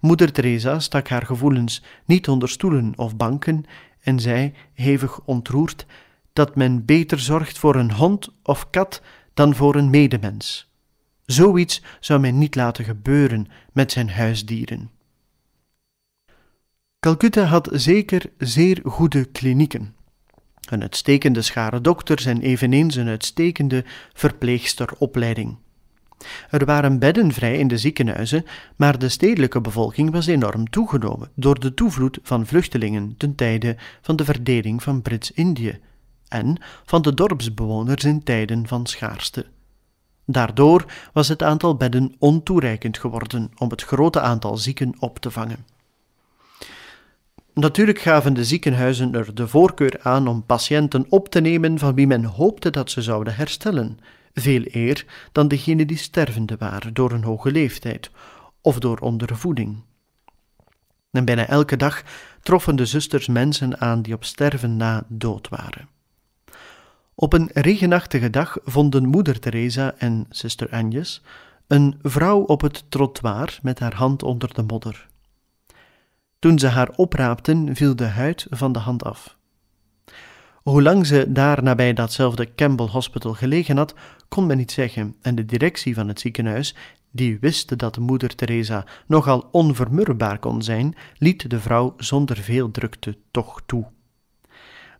Moeder 0.00 0.32
Teresa 0.32 0.78
stak 0.78 1.08
haar 1.08 1.26
gevoelens 1.26 1.82
niet 2.04 2.28
onder 2.28 2.48
stoelen 2.48 2.92
of 2.96 3.16
banken 3.16 3.64
en 4.00 4.20
zei, 4.20 4.54
hevig 4.72 5.20
ontroerd, 5.20 5.86
dat 6.32 6.56
men 6.56 6.84
beter 6.84 7.20
zorgt 7.20 7.58
voor 7.58 7.74
een 7.74 7.92
hond 7.92 8.28
of 8.42 8.70
kat 8.70 9.02
dan 9.34 9.54
voor 9.54 9.74
een 9.74 9.90
medemens. 9.90 10.70
Zoiets 11.24 11.82
zou 12.00 12.20
men 12.20 12.38
niet 12.38 12.54
laten 12.54 12.84
gebeuren 12.84 13.46
met 13.72 13.92
zijn 13.92 14.10
huisdieren. 14.10 14.90
Calcutta 17.00 17.44
had 17.44 17.68
zeker 17.72 18.30
zeer 18.38 18.80
goede 18.84 19.24
klinieken. 19.24 19.94
Een 20.68 20.82
uitstekende 20.82 21.42
schare 21.42 21.80
dokters 21.80 22.24
en 22.24 22.40
eveneens 22.40 22.96
een 22.96 23.08
uitstekende 23.08 23.84
verpleegsteropleiding. 24.12 25.56
Er 26.50 26.64
waren 26.64 26.98
bedden 26.98 27.32
vrij 27.32 27.58
in 27.58 27.68
de 27.68 27.78
ziekenhuizen, 27.78 28.44
maar 28.76 28.98
de 28.98 29.08
stedelijke 29.08 29.60
bevolking 29.60 30.10
was 30.10 30.26
enorm 30.26 30.70
toegenomen 30.70 31.30
door 31.34 31.60
de 31.60 31.74
toevloed 31.74 32.18
van 32.22 32.46
vluchtelingen 32.46 33.14
ten 33.16 33.34
tijde 33.34 33.76
van 34.00 34.16
de 34.16 34.24
verdeling 34.24 34.82
van 34.82 35.02
Brits-Indië 35.02 35.80
en 36.28 36.56
van 36.84 37.02
de 37.02 37.14
dorpsbewoners 37.14 38.04
in 38.04 38.22
tijden 38.22 38.68
van 38.68 38.86
schaarste. 38.86 39.46
Daardoor 40.24 40.84
was 41.12 41.28
het 41.28 41.42
aantal 41.42 41.76
bedden 41.76 42.14
ontoereikend 42.18 42.98
geworden 42.98 43.50
om 43.58 43.70
het 43.70 43.82
grote 43.82 44.20
aantal 44.20 44.56
zieken 44.56 44.94
op 44.98 45.18
te 45.18 45.30
vangen. 45.30 45.66
Natuurlijk 47.54 47.98
gaven 47.98 48.34
de 48.34 48.44
ziekenhuizen 48.44 49.14
er 49.14 49.34
de 49.34 49.48
voorkeur 49.48 50.00
aan 50.02 50.28
om 50.28 50.46
patiënten 50.46 51.06
op 51.08 51.28
te 51.28 51.40
nemen 51.40 51.78
van 51.78 51.94
wie 51.94 52.06
men 52.06 52.24
hoopte 52.24 52.70
dat 52.70 52.90
ze 52.90 53.02
zouden 53.02 53.34
herstellen, 53.34 53.98
veel 54.40 54.62
eer 54.64 55.06
dan 55.32 55.48
degenen 55.48 55.86
die 55.86 55.96
stervende 55.96 56.56
waren 56.58 56.94
door 56.94 57.12
een 57.12 57.24
hoge 57.24 57.50
leeftijd 57.50 58.10
of 58.60 58.78
door 58.78 58.98
ondervoeding. 58.98 59.82
En 61.10 61.24
bijna 61.24 61.46
elke 61.46 61.76
dag 61.76 62.02
troffen 62.42 62.76
de 62.76 62.86
zusters 62.86 63.26
mensen 63.26 63.80
aan 63.80 64.02
die 64.02 64.14
op 64.14 64.24
sterven 64.24 64.76
na 64.76 65.04
dood 65.08 65.48
waren. 65.48 65.88
Op 67.14 67.32
een 67.32 67.50
regenachtige 67.52 68.30
dag 68.30 68.58
vonden 68.64 69.06
moeder 69.06 69.38
Teresa 69.38 69.94
en 69.98 70.26
zuster 70.30 70.70
Agnes 70.70 71.22
een 71.66 71.98
vrouw 72.02 72.40
op 72.40 72.60
het 72.60 72.84
trottoir 72.88 73.58
met 73.62 73.78
haar 73.78 73.94
hand 73.94 74.22
onder 74.22 74.54
de 74.54 74.62
modder. 74.62 75.08
Toen 76.38 76.58
ze 76.58 76.66
haar 76.66 76.90
opraapten, 76.96 77.76
viel 77.76 77.96
de 77.96 78.04
huid 78.04 78.46
van 78.50 78.72
de 78.72 78.78
hand 78.78 79.04
af. 79.04 79.38
Hoe 80.70 80.82
lang 80.82 81.06
ze 81.06 81.32
daar 81.32 81.62
nabij 81.62 81.92
datzelfde 81.92 82.54
Campbell 82.54 82.86
Hospital 82.86 83.34
gelegen 83.34 83.76
had, 83.76 83.94
kon 84.28 84.46
men 84.46 84.56
niet 84.56 84.72
zeggen, 84.72 85.16
en 85.22 85.34
de 85.34 85.44
directie 85.44 85.94
van 85.94 86.08
het 86.08 86.20
ziekenhuis, 86.20 86.74
die 87.10 87.38
wist 87.40 87.78
dat 87.78 87.98
moeder 87.98 88.34
Teresa 88.34 88.84
nogal 89.06 89.48
onvermurwbaar 89.50 90.38
kon 90.38 90.62
zijn, 90.62 90.94
liet 91.18 91.50
de 91.50 91.60
vrouw 91.60 91.94
zonder 91.96 92.36
veel 92.36 92.70
drukte 92.70 93.16
toch 93.30 93.62
toe. 93.66 93.86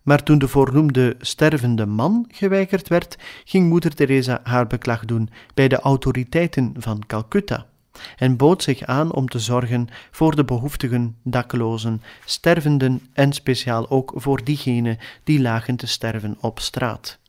Maar 0.03 0.23
toen 0.23 0.39
de 0.39 0.47
voornoemde 0.47 1.15
stervende 1.19 1.85
man 1.85 2.25
geweigerd 2.31 2.87
werd, 2.87 3.17
ging 3.45 3.69
moeder 3.69 3.95
Teresa 3.95 4.39
haar 4.43 4.67
beklag 4.67 5.05
doen 5.05 5.29
bij 5.53 5.67
de 5.67 5.79
autoriteiten 5.79 6.73
van 6.77 7.03
Calcutta 7.07 7.70
en 8.17 8.37
bood 8.37 8.63
zich 8.63 8.83
aan 8.83 9.13
om 9.13 9.27
te 9.27 9.39
zorgen 9.39 9.87
voor 10.11 10.35
de 10.35 10.45
behoeftigen, 10.45 11.17
daklozen, 11.23 12.01
stervenden 12.25 13.01
en 13.13 13.33
speciaal 13.33 13.89
ook 13.89 14.13
voor 14.15 14.43
diegenen 14.43 14.97
die 15.23 15.41
lagen 15.41 15.75
te 15.75 15.87
sterven 15.87 16.37
op 16.39 16.59
straat. 16.59 17.19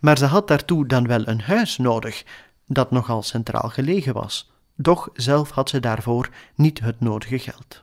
Maar 0.00 0.18
ze 0.18 0.24
had 0.24 0.48
daartoe 0.48 0.86
dan 0.86 1.06
wel 1.06 1.28
een 1.28 1.40
huis 1.40 1.76
nodig, 1.76 2.24
dat 2.66 2.90
nogal 2.90 3.22
centraal 3.22 3.68
gelegen 3.68 4.14
was, 4.14 4.50
doch 4.76 5.08
zelf 5.14 5.50
had 5.50 5.68
ze 5.68 5.80
daarvoor 5.80 6.28
niet 6.54 6.80
het 6.80 7.00
nodige 7.00 7.38
geld. 7.38 7.82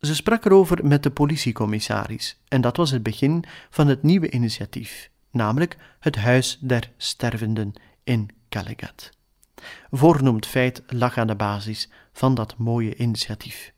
Ze 0.00 0.14
sprak 0.14 0.44
erover 0.44 0.86
met 0.86 1.02
de 1.02 1.10
politiecommissaris, 1.10 2.40
en 2.48 2.60
dat 2.60 2.76
was 2.76 2.90
het 2.90 3.02
begin 3.02 3.44
van 3.70 3.86
het 3.86 4.02
nieuwe 4.02 4.30
initiatief, 4.30 5.10
namelijk 5.30 5.76
het 6.00 6.16
Huis 6.16 6.58
der 6.60 6.90
Stervenden 6.96 7.72
in 8.02 8.30
Calicut. 8.48 9.10
Voornoemd 9.90 10.46
feit 10.46 10.82
lag 10.86 11.18
aan 11.18 11.26
de 11.26 11.34
basis 11.34 11.90
van 12.12 12.34
dat 12.34 12.56
mooie 12.56 12.96
initiatief. 12.96 13.72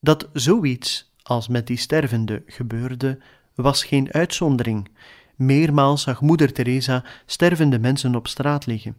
Dat 0.00 0.28
zoiets 0.32 1.12
als 1.22 1.48
met 1.48 1.66
die 1.66 1.76
stervende 1.76 2.42
gebeurde, 2.46 3.18
was 3.54 3.84
geen 3.84 4.12
uitzondering. 4.12 4.88
Meermaals 5.36 6.02
zag 6.02 6.20
moeder 6.20 6.52
Teresa 6.52 7.04
stervende 7.26 7.78
mensen 7.78 8.14
op 8.14 8.28
straat 8.28 8.66
liggen. 8.66 8.96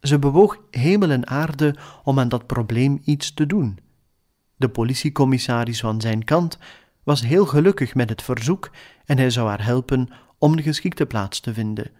Ze 0.00 0.18
bewoog 0.18 0.58
hemel 0.70 1.10
en 1.10 1.26
aarde 1.26 1.76
om 2.04 2.18
aan 2.18 2.28
dat 2.28 2.46
probleem 2.46 3.00
iets 3.04 3.34
te 3.34 3.46
doen. 3.46 3.78
De 4.56 4.68
politiecommissaris 4.68 5.80
van 5.80 6.00
zijn 6.00 6.24
kant 6.24 6.58
was 7.02 7.20
heel 7.20 7.46
gelukkig 7.46 7.94
met 7.94 8.08
het 8.08 8.22
verzoek 8.22 8.70
en 9.04 9.18
hij 9.18 9.30
zou 9.30 9.48
haar 9.48 9.64
helpen 9.64 10.08
om 10.38 10.52
een 10.52 10.62
geschikte 10.62 11.06
plaats 11.06 11.40
te 11.40 11.54
vinden, 11.54 11.90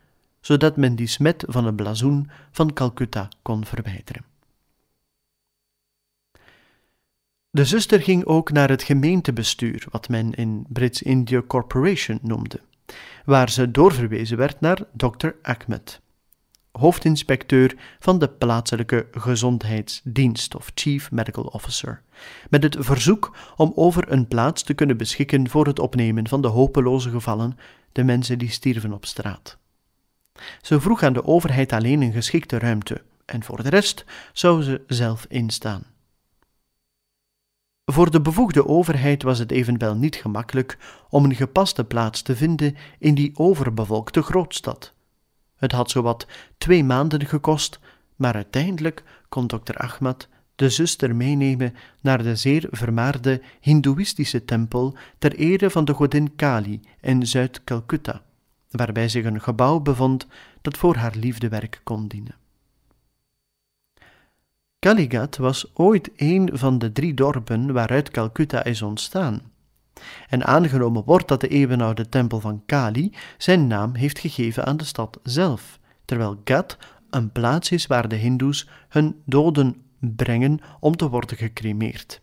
zodat 0.41 0.77
men 0.77 0.95
die 0.95 1.07
smet 1.07 1.45
van 1.47 1.65
het 1.65 1.77
blazoen 1.77 2.31
van 2.51 2.73
Calcutta 2.73 3.29
kon 3.43 3.65
verwijderen. 3.65 4.25
De 7.51 7.65
zuster 7.65 8.01
ging 8.01 8.25
ook 8.25 8.53
naar 8.53 8.69
het 8.69 8.83
gemeentebestuur, 8.83 9.87
wat 9.91 10.09
men 10.09 10.35
in 10.35 10.67
Brits 10.69 11.03
India 11.03 11.43
Corporation 11.47 12.19
noemde, 12.23 12.61
waar 13.25 13.51
ze 13.51 13.71
doorverwezen 13.71 14.37
werd 14.37 14.61
naar 14.61 14.85
Dr. 14.93 15.29
Ahmed 15.43 16.01
hoofdinspecteur 16.79 17.77
van 17.99 18.19
de 18.19 18.29
plaatselijke 18.29 19.07
gezondheidsdienst 19.11 20.57
of 20.57 20.71
Chief 20.75 21.11
Medical 21.11 21.45
Officer, 21.45 22.03
met 22.51 22.63
het 22.63 22.77
verzoek 22.79 23.37
om 23.57 23.73
over 23.75 24.13
een 24.13 24.29
plaats 24.29 24.63
te 24.63 24.75
kunnen 24.75 24.97
beschikken 24.97 25.49
voor 25.49 25.67
het 25.67 25.79
opnemen 25.79 26.29
van 26.29 26.43
de 26.43 26.49
hopeloze 26.49 27.11
gevallen, 27.11 27.59
de 27.93 28.05
mensen 28.05 28.39
die 28.39 28.51
stierven 28.51 28.93
op 28.93 29.07
straat. 29.07 29.59
Ze 30.63 30.81
vroeg 30.81 31.03
aan 31.03 31.13
de 31.13 31.25
overheid 31.25 31.73
alleen 31.73 32.03
een 32.03 32.13
geschikte 32.13 32.59
ruimte, 32.59 33.03
en 33.25 33.43
voor 33.43 33.63
de 33.63 33.69
rest 33.69 34.05
zou 34.33 34.63
ze 34.63 34.83
zelf 34.87 35.27
instaan. 35.29 35.83
Voor 37.85 38.11
de 38.11 38.21
bevoegde 38.21 38.67
overheid 38.67 39.23
was 39.23 39.39
het 39.39 39.51
evenwel 39.51 39.95
niet 39.95 40.17
gemakkelijk 40.17 40.79
om 41.09 41.25
een 41.25 41.35
gepaste 41.35 41.85
plaats 41.85 42.23
te 42.23 42.37
vinden 42.37 42.77
in 42.99 43.15
die 43.15 43.33
overbevolkte 43.35 44.23
grootstad 44.23 44.97
het 45.59 45.73
had 45.73 45.91
zowat 45.91 46.27
twee 46.59 46.85
maanden 46.85 47.27
gekost, 47.27 47.79
maar 48.17 48.35
uiteindelijk 48.35 49.03
kon 49.29 49.47
dokter 49.47 49.77
Ahmad 49.77 50.29
de 50.55 50.71
zuster 50.71 51.17
meenemen 51.17 51.75
naar 52.01 52.23
de 52.23 52.37
zeer 52.37 52.67
vermaarde 52.71 53.43
Hindoeïstische 53.61 54.45
tempel 54.45 54.97
ter 55.19 55.35
ere 55.35 55.71
van 55.71 55.85
de 55.85 55.95
godin 55.95 56.37
Kali 56.37 56.81
in 57.01 57.27
Zuid-Calcutta, 57.27 58.23
waarbij 58.71 59.09
zich 59.09 59.25
een 59.25 59.41
gebouw 59.41 59.81
bevond 59.81 60.27
dat 60.61 60.77
voor 60.77 60.97
haar 60.97 61.15
liefdewerk 61.17 61.81
kon 61.85 62.09
dienen. 62.09 62.35
Kaligat 64.79 65.37
was 65.37 65.71
ooit 65.75 66.11
een 66.17 66.51
van 66.53 66.79
de 66.79 66.93
drie 66.93 67.15
dorpen 67.15 67.73
waaruit 67.73 68.11
Calcutta 68.11 68.65
is 68.65 68.83
ontstaan 68.83 69.43
en 70.29 70.45
aangenomen 70.45 71.05
wordt 71.05 71.29
dat 71.29 71.41
de 71.41 71.49
eeuwenoude 71.49 72.09
tempel 72.09 72.41
van 72.41 72.63
Kali 72.67 73.13
zijn 73.39 73.67
naam 73.67 73.95
heeft 73.95 74.19
gegeven 74.19 74.65
aan 74.65 74.77
de 74.77 74.85
stad 74.85 75.19
zelf, 75.23 75.79
terwijl 76.05 76.41
Gat 76.45 76.77
een 77.11 77.33
plaats 77.33 77.71
is 77.71 77.87
waar 77.87 78.09
de 78.09 78.17
Hindoes 78.17 78.69
hun 78.89 79.23
doden 79.25 79.83
brengen 79.99 80.61
om 80.81 80.97
te 80.97 81.09
worden 81.09 81.37
gecremeerd. 81.37 82.21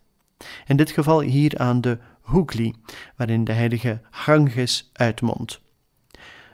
In 0.67 0.77
dit 0.77 0.91
geval 0.91 1.21
hier 1.21 1.58
aan 1.58 1.81
de 1.81 1.97
Hugli, 2.23 2.73
waarin 3.15 3.43
de 3.43 3.51
heilige 3.51 4.01
Ganges 4.12 4.89
uitmondt. 4.93 5.62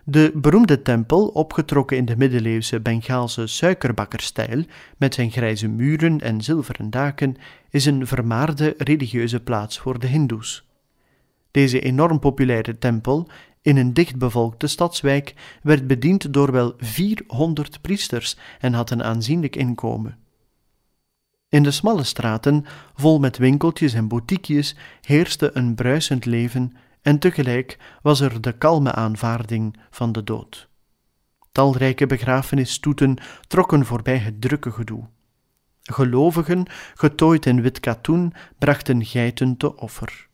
De 0.03 0.31
beroemde 0.35 0.81
tempel, 0.81 1.27
opgetrokken 1.27 1.97
in 1.97 2.05
de 2.05 2.17
middeleeuwse 2.17 2.79
Bengaalse 2.79 3.47
suikerbakkerstijl, 3.47 4.63
met 4.97 5.13
zijn 5.13 5.31
grijze 5.31 5.67
muren 5.67 6.21
en 6.21 6.41
zilveren 6.41 6.89
daken, 6.89 7.35
is 7.69 7.85
een 7.85 8.07
vermaarde 8.07 8.73
religieuze 8.77 9.39
plaats 9.39 9.79
voor 9.79 9.99
de 9.99 10.07
Hindoes. 10.07 10.65
Deze 11.51 11.79
enorm 11.79 12.19
populaire 12.19 12.77
tempel 12.77 13.27
in 13.61 13.77
een 13.77 13.93
dichtbevolkte 13.93 14.67
stadswijk 14.67 15.33
werd 15.61 15.87
bediend 15.87 16.33
door 16.33 16.51
wel 16.51 16.73
400 16.77 17.81
priesters 17.81 18.37
en 18.59 18.73
had 18.73 18.89
een 18.89 19.03
aanzienlijk 19.03 19.55
inkomen. 19.55 20.17
In 21.49 21.63
de 21.63 21.71
smalle 21.71 22.03
straten, 22.03 22.65
vol 22.95 23.19
met 23.19 23.37
winkeltjes 23.37 23.93
en 23.93 24.07
boutiquejes, 24.07 24.75
heerste 25.01 25.49
een 25.53 25.75
bruisend 25.75 26.25
leven 26.25 26.73
en 27.01 27.19
tegelijk 27.19 27.77
was 28.01 28.19
er 28.19 28.41
de 28.41 28.57
kalme 28.57 28.91
aanvaarding 28.91 29.77
van 29.89 30.11
de 30.11 30.23
dood. 30.23 30.69
Talrijke 31.51 32.05
begrafenisstoeten 32.05 33.17
trokken 33.47 33.85
voorbij 33.85 34.17
het 34.17 34.41
drukke 34.41 34.71
gedoe. 34.71 35.07
Gelovigen, 35.81 36.65
getooid 36.95 37.45
in 37.45 37.61
wit 37.61 37.79
katoen, 37.79 38.33
brachten 38.57 39.05
geiten 39.05 39.57
te 39.57 39.75
offer. 39.75 40.27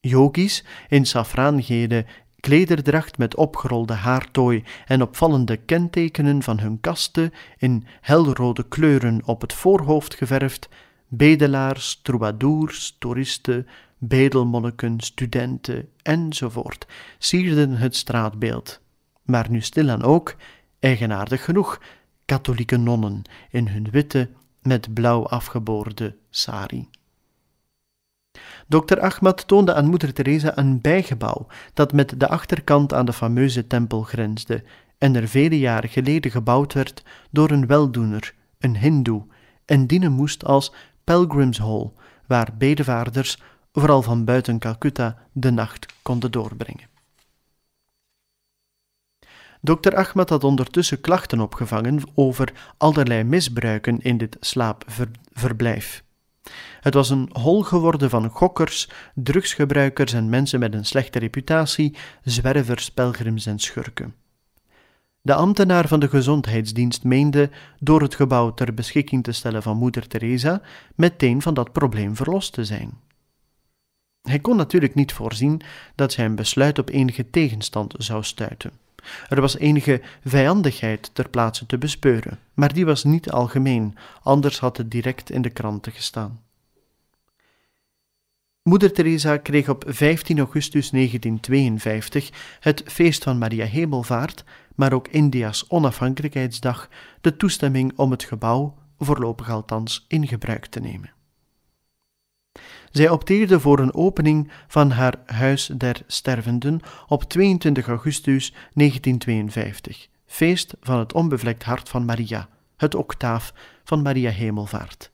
Yogis 0.00 0.64
in 0.88 1.06
safraangele 1.06 2.06
klederdracht 2.40 3.18
met 3.18 3.36
opgerolde 3.36 3.92
haartooi 3.92 4.64
en 4.86 5.02
opvallende 5.02 5.56
kentekenen 5.56 6.42
van 6.42 6.58
hun 6.60 6.80
kasten 6.80 7.32
in 7.58 7.86
helrode 8.00 8.68
kleuren 8.68 9.22
op 9.24 9.40
het 9.40 9.52
voorhoofd 9.52 10.14
geverfd, 10.14 10.68
bedelaars, 11.08 12.00
troubadours, 12.02 12.96
toeristen, 12.98 13.66
bedelmonniken, 14.08 15.00
studenten 15.00 15.88
enzovoort, 16.02 16.86
sierden 17.18 17.76
het 17.76 17.96
straatbeeld. 17.96 18.80
Maar 19.22 19.50
nu 19.50 19.60
stilaan 19.60 20.02
ook, 20.02 20.36
eigenaardig 20.78 21.44
genoeg, 21.44 21.80
katholieke 22.24 22.76
nonnen 22.76 23.22
in 23.50 23.68
hun 23.68 23.90
witte, 23.90 24.30
met 24.62 24.94
blauw 24.94 25.26
afgeboorde 25.26 26.16
sari. 26.30 26.88
Dr. 28.68 29.00
Ahmad 29.00 29.48
toonde 29.48 29.74
aan 29.74 29.86
moeder 29.86 30.12
Teresa 30.12 30.58
een 30.58 30.80
bijgebouw 30.80 31.46
dat 31.74 31.92
met 31.92 32.20
de 32.20 32.28
achterkant 32.28 32.92
aan 32.94 33.06
de 33.06 33.12
fameuze 33.12 33.66
tempel 33.66 34.02
grensde 34.02 34.64
en 34.98 35.14
er 35.14 35.28
vele 35.28 35.58
jaren 35.58 35.88
geleden 35.88 36.30
gebouwd 36.30 36.72
werd 36.72 37.02
door 37.30 37.50
een 37.50 37.66
weldoener, 37.66 38.34
een 38.58 38.76
hindoe, 38.76 39.26
en 39.64 39.86
dienen 39.86 40.12
moest 40.12 40.44
als 40.44 40.72
Pilgrims 41.04 41.58
Hall, 41.58 41.90
waar 42.26 42.54
bedevaarders, 42.58 43.38
vooral 43.74 44.02
van 44.02 44.24
buiten 44.24 44.58
Calcutta, 44.58 45.16
de 45.32 45.50
nacht 45.50 45.86
konden 46.02 46.30
doorbrengen. 46.30 46.88
Dr. 49.60 49.94
Ahmad 49.96 50.28
had 50.28 50.44
ondertussen 50.44 51.00
klachten 51.00 51.40
opgevangen 51.40 52.02
over 52.14 52.52
allerlei 52.76 53.24
misbruiken 53.24 54.00
in 54.00 54.16
dit 54.16 54.36
slaapverblijf. 54.40 56.04
Het 56.80 56.94
was 56.94 57.10
een 57.10 57.28
hol 57.32 57.62
geworden 57.62 58.10
van 58.10 58.28
gokkers, 58.28 58.90
drugsgebruikers 59.14 60.12
en 60.12 60.28
mensen 60.28 60.60
met 60.60 60.74
een 60.74 60.84
slechte 60.84 61.18
reputatie, 61.18 61.96
zwervers, 62.22 62.90
pelgrims 62.90 63.46
en 63.46 63.58
schurken. 63.58 64.14
De 65.20 65.34
ambtenaar 65.34 65.88
van 65.88 66.00
de 66.00 66.08
gezondheidsdienst 66.08 67.04
meende 67.04 67.50
door 67.78 68.02
het 68.02 68.14
gebouw 68.14 68.54
ter 68.54 68.74
beschikking 68.74 69.24
te 69.24 69.32
stellen 69.32 69.62
van 69.62 69.76
moeder 69.76 70.06
Teresa 70.06 70.62
meteen 70.94 71.42
van 71.42 71.54
dat 71.54 71.72
probleem 71.72 72.16
verlost 72.16 72.52
te 72.52 72.64
zijn. 72.64 73.02
Hij 74.28 74.38
kon 74.38 74.56
natuurlijk 74.56 74.94
niet 74.94 75.12
voorzien 75.12 75.60
dat 75.94 76.12
zijn 76.12 76.34
besluit 76.34 76.78
op 76.78 76.88
enige 76.88 77.30
tegenstand 77.30 77.94
zou 77.98 78.22
stuiten. 78.22 78.72
Er 79.28 79.40
was 79.40 79.56
enige 79.56 80.00
vijandigheid 80.24 81.10
ter 81.12 81.28
plaatse 81.28 81.66
te 81.66 81.78
bespeuren, 81.78 82.38
maar 82.54 82.72
die 82.72 82.84
was 82.84 83.04
niet 83.04 83.30
algemeen, 83.30 83.96
anders 84.22 84.58
had 84.58 84.76
het 84.76 84.90
direct 84.90 85.30
in 85.30 85.42
de 85.42 85.50
kranten 85.50 85.92
gestaan. 85.92 86.40
Moeder 88.62 88.92
Teresa 88.92 89.36
kreeg 89.36 89.68
op 89.68 89.84
15 89.86 90.38
augustus 90.38 90.90
1952 90.90 92.30
het 92.60 92.82
feest 92.86 93.22
van 93.22 93.38
Maria 93.38 93.64
Hemelvaart, 93.64 94.44
maar 94.74 94.92
ook 94.92 95.08
India's 95.08 95.64
onafhankelijkheidsdag, 95.68 96.88
de 97.20 97.36
toestemming 97.36 97.92
om 97.96 98.10
het 98.10 98.24
gebouw, 98.24 98.74
voorlopig 98.98 99.50
althans, 99.50 100.04
in 100.08 100.26
gebruik 100.28 100.66
te 100.66 100.80
nemen. 100.80 101.13
Zij 102.94 103.08
opteerde 103.08 103.60
voor 103.60 103.78
een 103.78 103.94
opening 103.94 104.50
van 104.66 104.90
haar 104.90 105.14
Huis 105.26 105.66
der 105.76 106.02
Stervenden 106.06 106.80
op 107.06 107.24
22 107.24 107.86
augustus 107.86 108.50
1952, 108.50 110.08
feest 110.26 110.74
van 110.80 110.98
het 110.98 111.12
onbevlekt 111.12 111.62
hart 111.62 111.88
van 111.88 112.04
Maria, 112.04 112.48
het 112.76 112.94
octaaf 112.94 113.52
van 113.84 114.02
Maria 114.02 114.30
Hemelvaart. 114.30 115.12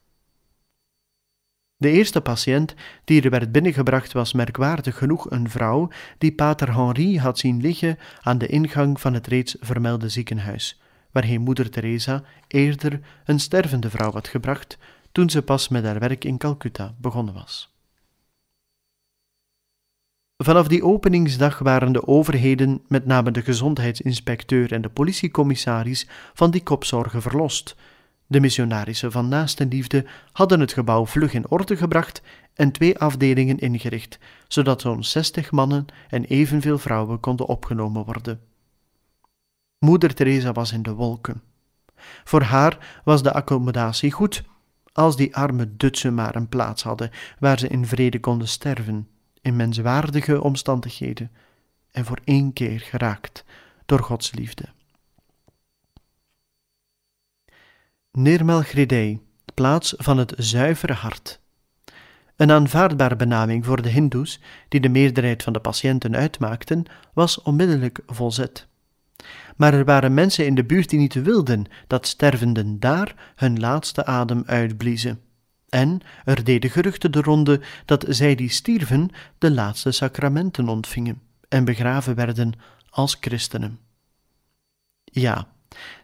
De 1.77 1.89
eerste 1.89 2.21
patiënt 2.21 2.75
die 3.03 3.21
er 3.21 3.29
werd 3.29 3.51
binnengebracht 3.51 4.11
was 4.11 4.33
merkwaardig 4.33 4.97
genoeg 4.97 5.31
een 5.31 5.49
vrouw 5.49 5.89
die 6.17 6.33
pater 6.33 6.75
Henri 6.75 7.19
had 7.19 7.39
zien 7.39 7.61
liggen 7.61 7.97
aan 8.21 8.37
de 8.37 8.47
ingang 8.47 8.99
van 8.99 9.13
het 9.13 9.27
reeds 9.27 9.55
vermelde 9.59 10.09
ziekenhuis, 10.09 10.81
waarheen 11.11 11.41
moeder 11.41 11.69
Teresa 11.69 12.23
eerder 12.47 12.99
een 13.25 13.39
stervende 13.39 13.89
vrouw 13.89 14.11
had 14.11 14.27
gebracht 14.27 14.77
toen 15.11 15.29
ze 15.29 15.41
pas 15.41 15.67
met 15.67 15.83
haar 15.83 15.99
werk 15.99 16.23
in 16.23 16.37
Calcutta 16.37 16.95
begonnen 16.97 17.33
was. 17.33 17.70
Vanaf 20.43 20.67
die 20.67 20.83
openingsdag 20.83 21.59
waren 21.59 21.91
de 21.91 22.07
overheden, 22.07 22.81
met 22.87 23.05
name 23.05 23.31
de 23.31 23.41
gezondheidsinspecteur 23.41 24.73
en 24.73 24.81
de 24.81 24.89
politiecommissaris, 24.89 26.07
van 26.33 26.51
die 26.51 26.63
kopzorgen 26.63 27.21
verlost. 27.21 27.75
De 28.27 28.39
missionarissen 28.39 29.11
van 29.11 29.27
Naastenliefde 29.27 30.05
hadden 30.31 30.59
het 30.59 30.73
gebouw 30.73 31.05
vlug 31.05 31.33
in 31.33 31.49
orde 31.49 31.77
gebracht 31.77 32.21
en 32.53 32.71
twee 32.71 32.97
afdelingen 32.97 33.57
ingericht, 33.57 34.19
zodat 34.47 34.81
zo'n 34.81 35.03
zestig 35.03 35.51
mannen 35.51 35.85
en 36.09 36.23
evenveel 36.23 36.77
vrouwen 36.77 37.19
konden 37.19 37.47
opgenomen 37.47 38.05
worden. 38.05 38.39
Moeder 39.79 40.13
Teresa 40.13 40.51
was 40.51 40.71
in 40.71 40.83
de 40.83 40.93
wolken. 40.93 41.41
Voor 42.23 42.41
haar 42.41 43.01
was 43.03 43.23
de 43.23 43.33
accommodatie 43.33 44.11
goed, 44.11 44.43
als 44.93 45.15
die 45.15 45.35
arme 45.35 45.75
Dutsen 45.77 46.13
maar 46.13 46.35
een 46.35 46.49
plaats 46.49 46.83
hadden 46.83 47.11
waar 47.39 47.59
ze 47.59 47.67
in 47.67 47.85
vrede 47.85 48.19
konden 48.19 48.47
sterven 48.47 49.07
in 49.41 49.55
menswaardige 49.55 50.41
omstandigheden 50.41 51.31
en 51.91 52.05
voor 52.05 52.19
één 52.23 52.53
keer 52.53 52.79
geraakt 52.79 53.43
door 53.85 53.99
Gods 53.99 54.31
liefde. 54.31 54.65
Nirmalgridei, 58.11 59.19
plaats 59.53 59.93
van 59.97 60.17
het 60.17 60.33
zuivere 60.37 60.93
hart. 60.93 61.39
Een 62.35 62.51
aanvaardbare 62.51 63.15
benaming 63.15 63.65
voor 63.65 63.81
de 63.81 63.89
Hindoes, 63.89 64.39
die 64.67 64.79
de 64.79 64.89
meerderheid 64.89 65.43
van 65.43 65.53
de 65.53 65.59
patiënten 65.59 66.15
uitmaakten, 66.15 66.85
was 67.13 67.41
onmiddellijk 67.41 67.99
volzet. 68.05 68.67
Maar 69.55 69.73
er 69.73 69.85
waren 69.85 70.13
mensen 70.13 70.45
in 70.45 70.55
de 70.55 70.63
buurt 70.63 70.89
die 70.89 70.99
niet 70.99 71.13
wilden 71.13 71.65
dat 71.87 72.07
stervenden 72.07 72.79
daar 72.79 73.33
hun 73.35 73.59
laatste 73.59 74.05
adem 74.05 74.43
uitbliezen. 74.45 75.21
En 75.71 75.99
er 76.25 76.43
deden 76.43 76.69
geruchten 76.69 77.11
de 77.11 77.21
ronde 77.21 77.61
dat 77.85 78.05
zij 78.07 78.35
die 78.35 78.49
stierven 78.49 79.09
de 79.37 79.51
laatste 79.51 79.91
sacramenten 79.91 80.67
ontvingen 80.67 81.21
en 81.49 81.65
begraven 81.65 82.15
werden 82.15 82.53
als 82.89 83.17
christenen. 83.19 83.79
Ja, 85.03 85.47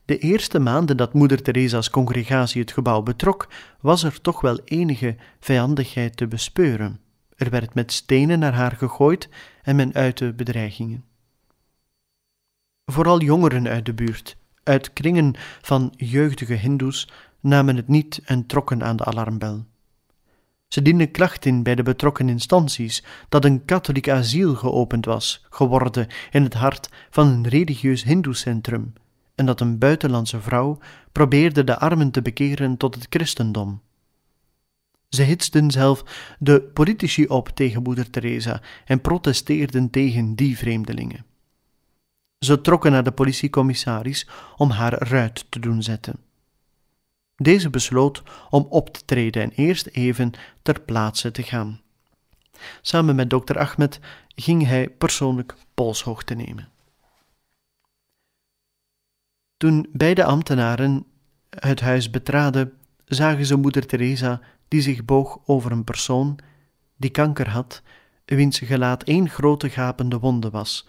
de 0.06 0.18
eerste 0.18 0.60
maanden 0.60 0.98
dat 0.98 1.14
moeder 1.14 1.42
Teresa's 1.42 1.90
congregatie 1.90 2.62
het 2.62 2.72
gebouw 2.72 3.02
betrok, 3.02 3.48
was 3.82 4.04
er 4.04 4.22
toch 4.22 4.42
wel 4.42 4.60
enige 4.64 5.16
vijandigheid 5.40 6.18
te 6.18 6.28
bespeuren. 6.28 7.00
Er 7.36 7.50
werd 7.50 7.74
met 7.74 7.92
stenen 7.92 8.40
naar 8.40 8.54
haar 8.54 8.76
gegooid 8.76 9.30
en 9.64 9.76
men 9.76 9.94
uitte 9.94 10.34
bedreigingen. 10.34 11.06
Vooral 12.86 13.22
jongeren 13.22 13.68
uit 13.68 13.86
de 13.86 13.94
buurt, 13.94 14.38
uit 14.64 14.94
kringen 14.94 15.34
van 15.62 15.94
jeugdige 15.98 16.54
hindoes, 16.54 17.10
namen 17.40 17.76
het 17.76 17.88
niet 17.88 18.22
en 18.26 18.46
trokken 18.46 18.84
aan 18.84 18.96
de 18.96 19.06
alarmbel. 19.06 19.66
Ze 20.68 20.82
dienden 20.82 21.12
klacht 21.12 21.46
in 21.46 21.64
bij 21.64 21.76
de 21.76 21.84
betrokken 21.84 22.30
instanties 22.30 23.04
dat 23.30 23.46
een 23.46 23.66
katholiek 23.66 24.10
asiel 24.10 24.56
geopend 24.56 25.06
was, 25.06 25.46
geworden 25.50 26.08
in 26.32 26.44
het 26.44 26.54
hart 26.54 26.90
van 27.10 27.28
een 27.28 27.48
religieus 27.48 28.04
hindoecentrum, 28.04 28.94
en 29.36 29.46
dat 29.46 29.62
een 29.62 29.78
buitenlandse 29.78 30.42
vrouw 30.42 30.78
probeerde 31.12 31.64
de 31.64 31.80
armen 31.80 32.12
te 32.12 32.22
bekeren 32.22 32.78
tot 32.78 32.96
het 32.96 33.08
christendom. 33.10 33.82
Ze 35.10 35.24
hitsten 35.24 35.72
zelf 35.72 36.04
de 36.40 36.62
politici 36.62 37.28
op 37.28 37.50
tegen 37.50 37.84
moeder 37.84 38.10
Teresa 38.10 38.62
en 38.86 39.02
protesteerden 39.02 39.90
tegen 39.90 40.36
die 40.36 40.58
vreemdelingen. 40.58 41.26
Ze 42.40 42.62
trokken 42.62 42.92
naar 42.92 43.04
de 43.04 43.12
politiecommissaris 43.12 44.28
om 44.56 44.70
haar 44.70 44.94
ruit 44.94 45.46
te 45.52 45.60
doen 45.60 45.84
zetten. 45.84 46.27
Deze 47.38 47.70
besloot 47.70 48.24
om 48.50 48.68
op 48.70 48.90
te 48.90 49.06
treden 49.06 49.42
en 49.42 49.52
eerst 49.52 49.88
even 49.88 50.32
ter 50.62 50.82
plaatse 50.82 51.32
te 51.32 51.44
gaan. 51.44 51.82
Samen 52.82 53.16
met 53.16 53.30
dokter 53.30 53.58
Ahmed 53.58 54.00
ging 54.36 54.66
hij 54.66 54.90
persoonlijk 54.90 55.56
polshoogte 55.74 56.34
nemen. 56.34 56.70
Toen 59.58 59.88
beide 59.92 60.24
ambtenaren 60.24 61.06
het 61.50 61.80
huis 61.80 62.10
betraden, 62.10 62.74
zagen 63.06 63.46
ze 63.46 63.56
moeder 63.56 63.86
Teresa 63.86 64.42
die 64.68 64.82
zich 64.82 65.06
boog 65.06 65.40
over 65.46 65.72
een 65.72 65.84
persoon 65.84 66.40
die 66.96 67.10
kanker 67.10 67.50
had, 67.50 67.82
wiens 68.26 68.60
gelaat 68.60 69.04
één 69.04 69.30
grote 69.30 69.70
gapende 69.70 70.20
wonde 70.20 70.50
was 70.50 70.88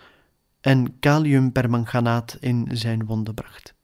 en 0.61 0.98
kaliumpermanganaat 0.98 2.37
in 2.40 2.68
zijn 2.72 3.04
wonde 3.04 3.34
bracht. 3.34 3.78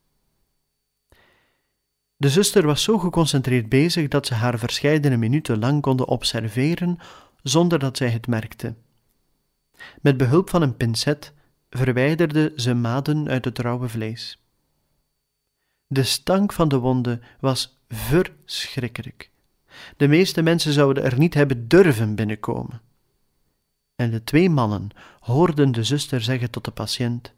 De 2.24 2.30
zuster 2.30 2.66
was 2.66 2.82
zo 2.82 2.98
geconcentreerd 2.98 3.68
bezig 3.68 4.08
dat 4.08 4.26
ze 4.26 4.34
haar 4.34 4.58
verscheidene 4.58 5.16
minuten 5.16 5.58
lang 5.58 5.82
konden 5.82 6.08
observeren 6.08 6.98
zonder 7.42 7.78
dat 7.78 7.96
zij 7.96 8.08
het 8.08 8.26
merkte. 8.26 8.74
Met 10.00 10.16
behulp 10.16 10.50
van 10.50 10.62
een 10.62 10.76
pincet 10.76 11.32
verwijderde 11.70 12.52
ze 12.56 12.74
maden 12.74 13.28
uit 13.28 13.44
het 13.44 13.58
rauwe 13.58 13.88
vlees. 13.88 14.42
De 15.86 16.02
stank 16.02 16.52
van 16.52 16.68
de 16.68 16.78
wonde 16.78 17.20
was 17.40 17.78
verschrikkelijk. 17.88 19.30
De 19.96 20.08
meeste 20.08 20.42
mensen 20.42 20.72
zouden 20.72 21.04
er 21.04 21.18
niet 21.18 21.34
hebben 21.34 21.68
durven 21.68 22.14
binnenkomen. 22.14 22.80
En 23.96 24.10
de 24.10 24.24
twee 24.24 24.50
mannen 24.50 24.88
hoorden 25.20 25.72
de 25.72 25.84
zuster 25.84 26.22
zeggen 26.22 26.50
tot 26.50 26.64
de 26.64 26.70
patiënt: 26.70 27.32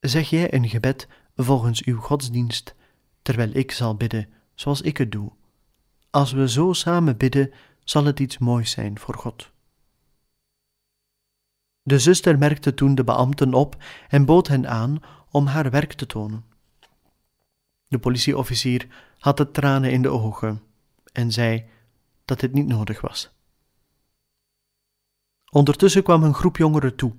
Zeg 0.00 0.30
jij 0.30 0.54
een 0.54 0.68
gebed 0.68 1.08
volgens 1.34 1.84
uw 1.84 2.00
godsdienst 2.00 2.76
terwijl 3.22 3.50
ik 3.52 3.72
zal 3.72 3.96
bidden 3.96 4.28
zoals 4.54 4.80
ik 4.80 4.96
het 4.96 5.12
doe. 5.12 5.32
Als 6.10 6.32
we 6.32 6.48
zo 6.48 6.72
samen 6.72 7.16
bidden, 7.16 7.52
zal 7.84 8.04
het 8.04 8.20
iets 8.20 8.38
moois 8.38 8.70
zijn 8.70 8.98
voor 8.98 9.14
God. 9.14 9.50
De 11.82 11.98
zuster 11.98 12.38
merkte 12.38 12.74
toen 12.74 12.94
de 12.94 13.04
beambten 13.04 13.54
op 13.54 13.84
en 14.08 14.24
bood 14.24 14.48
hen 14.48 14.68
aan 14.68 15.02
om 15.30 15.46
haar 15.46 15.70
werk 15.70 15.92
te 15.92 16.06
tonen. 16.06 16.44
De 17.86 17.98
politieofficier 17.98 18.88
had 19.18 19.36
de 19.36 19.50
tranen 19.50 19.92
in 19.92 20.02
de 20.02 20.08
ogen 20.08 20.62
en 21.12 21.32
zei 21.32 21.64
dat 22.24 22.40
dit 22.40 22.52
niet 22.52 22.66
nodig 22.66 23.00
was. 23.00 23.30
Ondertussen 25.50 26.02
kwam 26.02 26.22
een 26.22 26.34
groep 26.34 26.56
jongeren 26.56 26.96
toe. 26.96 27.14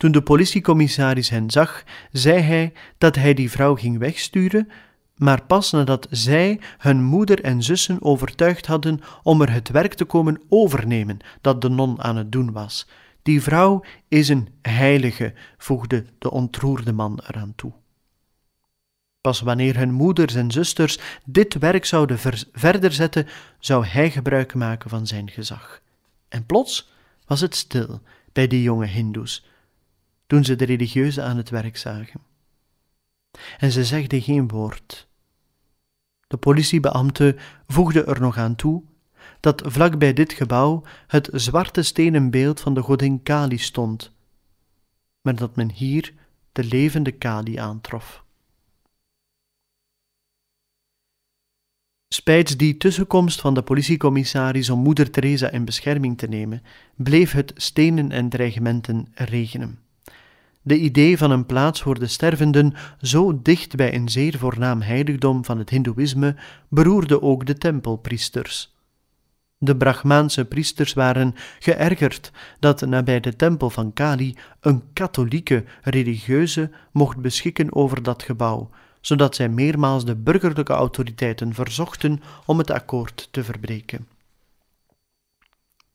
Toen 0.00 0.12
de 0.12 0.22
politiecommissaris 0.22 1.28
hen 1.28 1.50
zag, 1.50 1.84
zei 2.12 2.40
hij 2.40 2.72
dat 2.98 3.14
hij 3.14 3.34
die 3.34 3.50
vrouw 3.50 3.74
ging 3.76 3.98
wegsturen, 3.98 4.70
maar 5.16 5.44
pas 5.44 5.70
nadat 5.70 6.06
zij 6.10 6.60
hun 6.78 7.02
moeder 7.02 7.42
en 7.42 7.62
zussen 7.62 8.02
overtuigd 8.02 8.66
hadden 8.66 9.00
om 9.22 9.40
er 9.40 9.52
het 9.52 9.68
werk 9.68 9.94
te 9.94 10.04
komen 10.04 10.40
overnemen 10.48 11.18
dat 11.40 11.60
de 11.62 11.68
non 11.68 12.02
aan 12.02 12.16
het 12.16 12.32
doen 12.32 12.52
was. 12.52 12.88
Die 13.22 13.42
vrouw 13.42 13.84
is 14.08 14.28
een 14.28 14.48
heilige, 14.62 15.34
voegde 15.58 16.04
de 16.18 16.30
ontroerde 16.30 16.92
man 16.92 17.20
eraan 17.26 17.52
toe. 17.56 17.72
Pas 19.20 19.40
wanneer 19.40 19.76
hun 19.76 19.92
moeders 19.92 20.34
en 20.34 20.50
zusters 20.50 20.98
dit 21.24 21.58
werk 21.58 21.84
zouden 21.84 22.18
verder 22.52 22.92
zetten, 22.92 23.26
zou 23.58 23.86
hij 23.86 24.10
gebruik 24.10 24.54
maken 24.54 24.90
van 24.90 25.06
zijn 25.06 25.30
gezag. 25.30 25.82
En 26.28 26.46
plots 26.46 26.90
was 27.26 27.40
het 27.40 27.56
stil 27.56 28.00
bij 28.32 28.46
die 28.46 28.62
jonge 28.62 28.86
Hindoes, 28.86 29.44
toen 30.30 30.44
ze 30.44 30.56
de 30.56 30.64
religieuzen 30.64 31.24
aan 31.24 31.36
het 31.36 31.50
werk 31.50 31.76
zagen. 31.76 32.20
En 33.58 33.72
ze 33.72 33.84
zegden 33.84 34.22
geen 34.22 34.48
woord. 34.48 35.08
De 36.26 36.36
politiebeambte 36.36 37.36
voegde 37.66 38.04
er 38.04 38.20
nog 38.20 38.36
aan 38.36 38.56
toe 38.56 38.82
dat 39.40 39.62
vlak 39.64 39.98
bij 39.98 40.12
dit 40.12 40.32
gebouw 40.32 40.82
het 41.06 41.28
zwarte 41.32 41.82
stenen 41.82 42.30
beeld 42.30 42.60
van 42.60 42.74
de 42.74 42.82
godin 42.82 43.22
Kali 43.22 43.58
stond, 43.58 44.12
maar 45.20 45.34
dat 45.34 45.56
men 45.56 45.70
hier 45.70 46.14
de 46.52 46.64
levende 46.64 47.12
Kali 47.12 47.56
aantrof. 47.56 48.24
Spijts 52.08 52.56
die 52.56 52.76
tussenkomst 52.76 53.40
van 53.40 53.54
de 53.54 53.62
politiecommissaris 53.62 54.70
om 54.70 54.78
moeder 54.78 55.10
Teresa 55.10 55.50
in 55.50 55.64
bescherming 55.64 56.18
te 56.18 56.26
nemen, 56.26 56.62
bleef 56.96 57.32
het 57.32 57.52
stenen 57.56 58.12
en 58.12 58.28
dreigementen 58.28 59.08
regenen. 59.14 59.88
De 60.62 60.78
idee 60.78 61.18
van 61.18 61.30
een 61.30 61.46
plaats 61.46 61.82
voor 61.82 61.98
de 61.98 62.06
stervenden 62.06 62.74
zo 63.00 63.42
dicht 63.42 63.76
bij 63.76 63.94
een 63.94 64.08
zeer 64.08 64.38
voornaam 64.38 64.80
heiligdom 64.80 65.44
van 65.44 65.58
het 65.58 65.70
Hindoeïsme 65.70 66.36
beroerde 66.68 67.22
ook 67.22 67.46
de 67.46 67.58
tempelpriesters. 67.58 68.74
De 69.58 69.76
Brahmaanse 69.76 70.44
priesters 70.44 70.92
waren 70.92 71.34
geërgerd 71.58 72.32
dat 72.58 72.80
nabij 72.80 73.20
de 73.20 73.36
tempel 73.36 73.70
van 73.70 73.92
Kali 73.92 74.36
een 74.60 74.92
katholieke 74.92 75.64
religieuze 75.82 76.70
mocht 76.92 77.16
beschikken 77.16 77.74
over 77.74 78.02
dat 78.02 78.22
gebouw, 78.22 78.70
zodat 79.00 79.34
zij 79.34 79.48
meermaals 79.48 80.04
de 80.04 80.16
burgerlijke 80.16 80.72
autoriteiten 80.72 81.54
verzochten 81.54 82.22
om 82.46 82.58
het 82.58 82.70
akkoord 82.70 83.28
te 83.30 83.44
verbreken. 83.44 84.08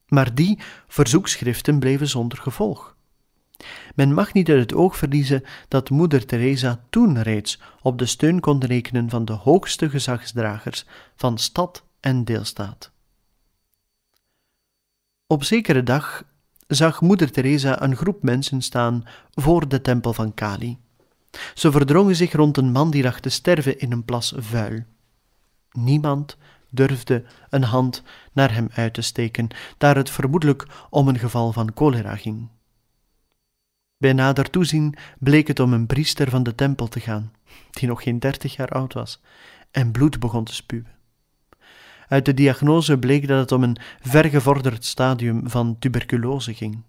Maar 0.08 0.34
die 0.34 0.58
verzoekschriften 0.88 1.78
bleven 1.78 2.08
zonder 2.08 2.38
gevolg. 2.38 2.95
Men 3.94 4.14
mag 4.14 4.32
niet 4.32 4.48
uit 4.48 4.60
het 4.60 4.74
oog 4.74 4.96
verliezen 4.96 5.44
dat 5.68 5.90
moeder 5.90 6.26
Teresa 6.26 6.84
toen 6.90 7.22
reeds 7.22 7.60
op 7.82 7.98
de 7.98 8.06
steun 8.06 8.40
kon 8.40 8.64
rekenen 8.64 9.10
van 9.10 9.24
de 9.24 9.32
hoogste 9.32 9.90
gezagsdragers 9.90 10.84
van 11.16 11.38
stad 11.38 11.84
en 12.00 12.24
deelstaat. 12.24 12.90
Op 15.26 15.44
zekere 15.44 15.82
dag 15.82 16.24
zag 16.66 17.00
moeder 17.00 17.30
Teresa 17.30 17.82
een 17.82 17.96
groep 17.96 18.22
mensen 18.22 18.62
staan 18.62 19.04
voor 19.34 19.68
de 19.68 19.80
tempel 19.80 20.12
van 20.12 20.34
Kali. 20.34 20.78
Ze 21.54 21.70
verdrongen 21.70 22.16
zich 22.16 22.32
rond 22.32 22.56
een 22.56 22.72
man 22.72 22.90
die 22.90 23.02
lag 23.02 23.20
te 23.20 23.28
sterven 23.28 23.78
in 23.78 23.92
een 23.92 24.04
plas 24.04 24.32
vuil. 24.36 24.82
Niemand 25.72 26.36
durfde 26.70 27.24
een 27.50 27.62
hand 27.62 28.02
naar 28.32 28.52
hem 28.54 28.68
uit 28.74 28.94
te 28.94 29.02
steken, 29.02 29.48
daar 29.78 29.96
het 29.96 30.10
vermoedelijk 30.10 30.66
om 30.90 31.08
een 31.08 31.18
geval 31.18 31.52
van 31.52 31.70
cholera 31.74 32.16
ging. 32.16 32.48
Bij 33.98 34.12
nader 34.12 34.50
toezien 34.50 34.94
bleek 35.18 35.46
het 35.46 35.60
om 35.60 35.72
een 35.72 35.86
priester 35.86 36.30
van 36.30 36.42
de 36.42 36.54
tempel 36.54 36.88
te 36.88 37.00
gaan, 37.00 37.32
die 37.70 37.88
nog 37.88 38.02
geen 38.02 38.18
dertig 38.18 38.56
jaar 38.56 38.68
oud 38.68 38.92
was 38.92 39.22
en 39.70 39.90
bloed 39.90 40.18
begon 40.18 40.44
te 40.44 40.54
spuwen. 40.54 40.94
Uit 42.08 42.24
de 42.24 42.34
diagnose 42.34 42.98
bleek 42.98 43.28
dat 43.28 43.38
het 43.38 43.52
om 43.52 43.62
een 43.62 43.76
vergevorderd 44.00 44.84
stadium 44.84 45.50
van 45.50 45.78
tuberculose 45.78 46.54
ging. 46.54 46.82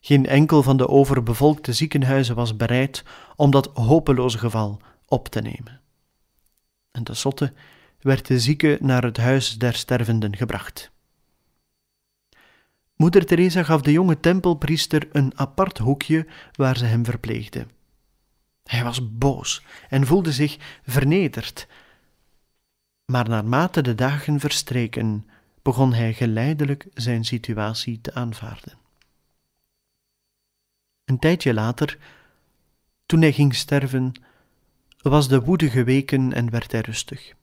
Geen 0.00 0.26
enkel 0.26 0.62
van 0.62 0.76
de 0.76 0.88
overbevolkte 0.88 1.72
ziekenhuizen 1.72 2.34
was 2.34 2.56
bereid 2.56 3.04
om 3.36 3.50
dat 3.50 3.70
hopeloze 3.74 4.38
geval 4.38 4.80
op 5.06 5.28
te 5.28 5.40
nemen. 5.40 5.80
En 6.90 7.04
tenslotte 7.04 7.52
werd 8.00 8.26
de 8.26 8.40
zieke 8.40 8.78
naar 8.80 9.02
het 9.02 9.16
huis 9.16 9.58
der 9.58 9.74
stervenden 9.74 10.36
gebracht. 10.36 10.90
Moeder 12.96 13.26
Teresa 13.26 13.62
gaf 13.62 13.80
de 13.82 13.92
jonge 13.92 14.20
tempelpriester 14.20 15.08
een 15.12 15.38
apart 15.38 15.78
hoekje 15.78 16.26
waar 16.52 16.76
ze 16.76 16.84
hem 16.84 17.04
verpleegde. 17.04 17.66
Hij 18.62 18.84
was 18.84 19.12
boos 19.12 19.62
en 19.88 20.06
voelde 20.06 20.32
zich 20.32 20.80
vernederd. 20.82 21.66
Maar 23.04 23.28
naarmate 23.28 23.82
de 23.82 23.94
dagen 23.94 24.40
verstreken, 24.40 25.28
begon 25.62 25.92
hij 25.92 26.14
geleidelijk 26.14 26.86
zijn 26.94 27.24
situatie 27.24 28.00
te 28.00 28.14
aanvaarden. 28.14 28.78
Een 31.04 31.18
tijdje 31.18 31.54
later, 31.54 31.98
toen 33.06 33.20
hij 33.20 33.32
ging 33.32 33.54
sterven, 33.54 34.12
was 35.02 35.28
de 35.28 35.40
woede 35.40 35.70
geweken 35.70 36.32
en 36.32 36.50
werd 36.50 36.72
hij 36.72 36.80
rustig. 36.80 37.34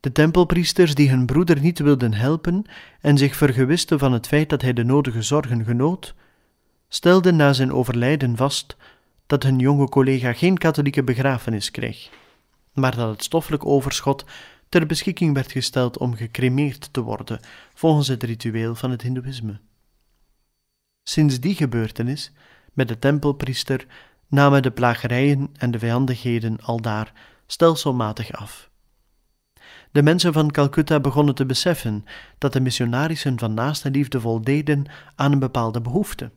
De 0.00 0.12
tempelpriesters 0.12 0.94
die 0.94 1.10
hun 1.10 1.26
broeder 1.26 1.60
niet 1.60 1.78
wilden 1.78 2.14
helpen 2.14 2.64
en 3.00 3.18
zich 3.18 3.36
vergewisten 3.36 3.98
van 3.98 4.12
het 4.12 4.26
feit 4.26 4.48
dat 4.48 4.62
hij 4.62 4.72
de 4.72 4.84
nodige 4.84 5.22
zorgen 5.22 5.64
genoot, 5.64 6.14
stelden 6.88 7.36
na 7.36 7.52
zijn 7.52 7.72
overlijden 7.72 8.36
vast 8.36 8.76
dat 9.26 9.42
hun 9.42 9.58
jonge 9.58 9.88
collega 9.88 10.32
geen 10.32 10.58
katholieke 10.58 11.04
begrafenis 11.04 11.70
kreeg, 11.70 12.10
maar 12.72 12.96
dat 12.96 13.10
het 13.10 13.24
stoffelijk 13.24 13.66
overschot 13.66 14.24
ter 14.68 14.86
beschikking 14.86 15.34
werd 15.34 15.52
gesteld 15.52 15.98
om 15.98 16.14
gecremeerd 16.14 16.92
te 16.92 17.00
worden 17.00 17.40
volgens 17.74 18.08
het 18.08 18.22
ritueel 18.22 18.74
van 18.74 18.90
het 18.90 19.02
Hindoeïsme. 19.02 19.60
Sinds 21.02 21.40
die 21.40 21.54
gebeurtenis 21.54 22.32
met 22.72 22.88
de 22.88 22.98
tempelpriester 22.98 23.86
namen 24.26 24.62
de 24.62 24.70
plagerijen 24.70 25.50
en 25.56 25.70
de 25.70 25.78
vijandigheden 25.78 26.60
aldaar 26.60 27.12
stelselmatig 27.46 28.32
af. 28.32 28.67
De 29.98 30.04
mensen 30.04 30.32
van 30.32 30.50
Calcutta 30.50 31.00
begonnen 31.00 31.34
te 31.34 31.46
beseffen 31.46 32.04
dat 32.38 32.52
de 32.52 32.60
missionarissen 32.60 33.38
van 33.38 33.54
naaste 33.54 33.90
liefde 33.90 34.20
voldeden 34.20 34.84
aan 35.14 35.32
een 35.32 35.38
bepaalde 35.38 35.80
behoefte. 35.80 36.30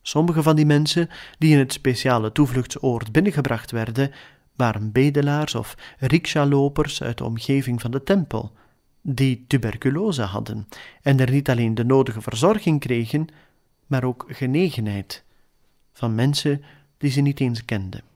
Sommige 0.00 0.42
van 0.42 0.56
die 0.56 0.66
mensen 0.66 1.08
die 1.38 1.52
in 1.52 1.58
het 1.58 1.72
speciale 1.72 2.32
toevluchtsoord 2.32 3.12
binnengebracht 3.12 3.70
werden, 3.70 4.10
waren 4.56 4.92
bedelaars 4.92 5.54
of 5.54 5.74
rikshalopers 5.98 7.02
uit 7.02 7.18
de 7.18 7.24
omgeving 7.24 7.80
van 7.80 7.90
de 7.90 8.02
tempel, 8.02 8.52
die 9.02 9.44
tuberculose 9.46 10.22
hadden 10.22 10.68
en 11.02 11.20
er 11.20 11.30
niet 11.30 11.50
alleen 11.50 11.74
de 11.74 11.84
nodige 11.84 12.20
verzorging 12.20 12.80
kregen, 12.80 13.26
maar 13.86 14.04
ook 14.04 14.24
genegenheid 14.28 15.24
van 15.92 16.14
mensen 16.14 16.62
die 16.98 17.10
ze 17.10 17.20
niet 17.20 17.40
eens 17.40 17.64
kenden. 17.64 18.11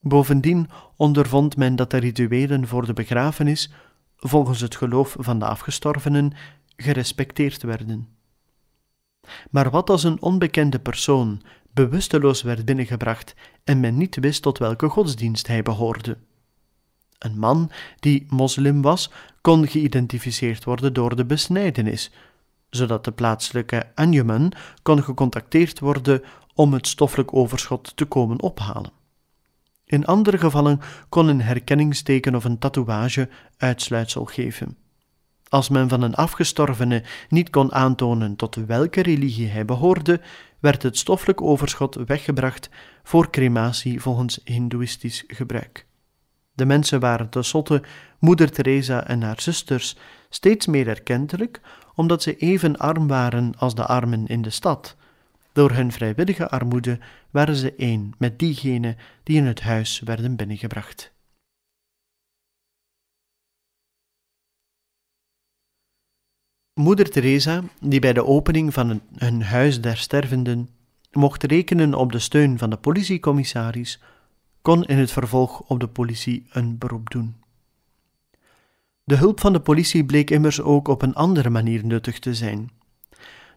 Bovendien 0.00 0.68
ondervond 0.96 1.56
men 1.56 1.76
dat 1.76 1.90
de 1.90 1.96
rituelen 1.96 2.66
voor 2.66 2.86
de 2.86 2.92
begrafenis, 2.92 3.70
volgens 4.16 4.60
het 4.60 4.76
geloof 4.76 5.16
van 5.18 5.38
de 5.38 5.44
afgestorvenen, 5.44 6.32
gerespecteerd 6.76 7.62
werden. 7.62 8.08
Maar 9.50 9.70
wat 9.70 9.90
als 9.90 10.04
een 10.04 10.22
onbekende 10.22 10.78
persoon 10.78 11.42
bewusteloos 11.72 12.42
werd 12.42 12.64
binnengebracht 12.64 13.34
en 13.64 13.80
men 13.80 13.96
niet 13.96 14.16
wist 14.16 14.42
tot 14.42 14.58
welke 14.58 14.88
godsdienst 14.88 15.46
hij 15.46 15.62
behoorde? 15.62 16.18
Een 17.18 17.38
man 17.38 17.70
die 17.98 18.26
moslim 18.28 18.82
was, 18.82 19.10
kon 19.40 19.68
geïdentificeerd 19.68 20.64
worden 20.64 20.92
door 20.92 21.16
de 21.16 21.24
besnijdenis, 21.24 22.12
zodat 22.70 23.04
de 23.04 23.12
plaatselijke 23.12 23.90
anjuman 23.94 24.52
kon 24.82 25.02
gecontacteerd 25.02 25.78
worden 25.78 26.22
om 26.54 26.72
het 26.72 26.86
stoffelijk 26.86 27.34
overschot 27.34 27.96
te 27.96 28.04
komen 28.04 28.40
ophalen. 28.40 28.99
In 29.90 30.06
andere 30.06 30.38
gevallen 30.38 30.80
kon 31.08 31.28
een 31.28 31.40
herkenningsteken 31.40 32.34
of 32.34 32.44
een 32.44 32.58
tatoeage 32.58 33.28
uitsluitsel 33.56 34.24
geven. 34.24 34.76
Als 35.48 35.68
men 35.68 35.88
van 35.88 36.02
een 36.02 36.14
afgestorvene 36.14 37.02
niet 37.28 37.50
kon 37.50 37.72
aantonen 37.72 38.36
tot 38.36 38.54
welke 38.54 39.02
religie 39.02 39.48
hij 39.48 39.64
behoorde, 39.64 40.20
werd 40.60 40.82
het 40.82 40.98
stoffelijk 40.98 41.42
overschot 41.42 41.94
weggebracht 41.94 42.70
voor 43.02 43.30
crematie 43.30 44.00
volgens 44.00 44.40
Hindoeïstisch 44.44 45.24
gebruik. 45.26 45.86
De 46.52 46.64
mensen 46.64 47.00
waren 47.00 47.28
tenslotte 47.28 47.82
Moeder 48.18 48.50
Teresa 48.50 49.06
en 49.06 49.22
haar 49.22 49.40
zusters 49.40 49.96
steeds 50.28 50.66
meer 50.66 50.88
erkentelijk, 50.88 51.60
omdat 51.94 52.22
ze 52.22 52.36
even 52.36 52.76
arm 52.76 53.06
waren 53.08 53.52
als 53.56 53.74
de 53.74 53.86
armen 53.86 54.26
in 54.26 54.42
de 54.42 54.50
stad, 54.50 54.96
door 55.52 55.70
hun 55.70 55.92
vrijwillige 55.92 56.48
armoede 56.48 56.98
waren 57.30 57.56
ze 57.56 57.74
één 57.74 58.14
met 58.18 58.38
diegenen 58.38 58.96
die 59.22 59.36
in 59.36 59.46
het 59.46 59.60
huis 59.60 60.00
werden 60.00 60.36
binnengebracht. 60.36 61.12
Moeder 66.74 67.10
Teresa, 67.10 67.62
die 67.80 68.00
bij 68.00 68.12
de 68.12 68.24
opening 68.24 68.74
van 68.74 69.00
hun 69.14 69.42
huis 69.42 69.80
der 69.80 69.96
stervenden 69.96 70.68
mocht 71.12 71.42
rekenen 71.42 71.94
op 71.94 72.12
de 72.12 72.18
steun 72.18 72.58
van 72.58 72.70
de 72.70 72.76
politiecommissaris, 72.76 74.00
kon 74.62 74.84
in 74.84 74.98
het 74.98 75.12
vervolg 75.12 75.60
op 75.60 75.80
de 75.80 75.88
politie 75.88 76.46
een 76.50 76.78
beroep 76.78 77.10
doen. 77.10 77.36
De 79.04 79.16
hulp 79.16 79.40
van 79.40 79.52
de 79.52 79.60
politie 79.60 80.04
bleek 80.04 80.30
immers 80.30 80.60
ook 80.60 80.88
op 80.88 81.02
een 81.02 81.14
andere 81.14 81.50
manier 81.50 81.84
nuttig 81.84 82.18
te 82.18 82.34
zijn. 82.34 82.70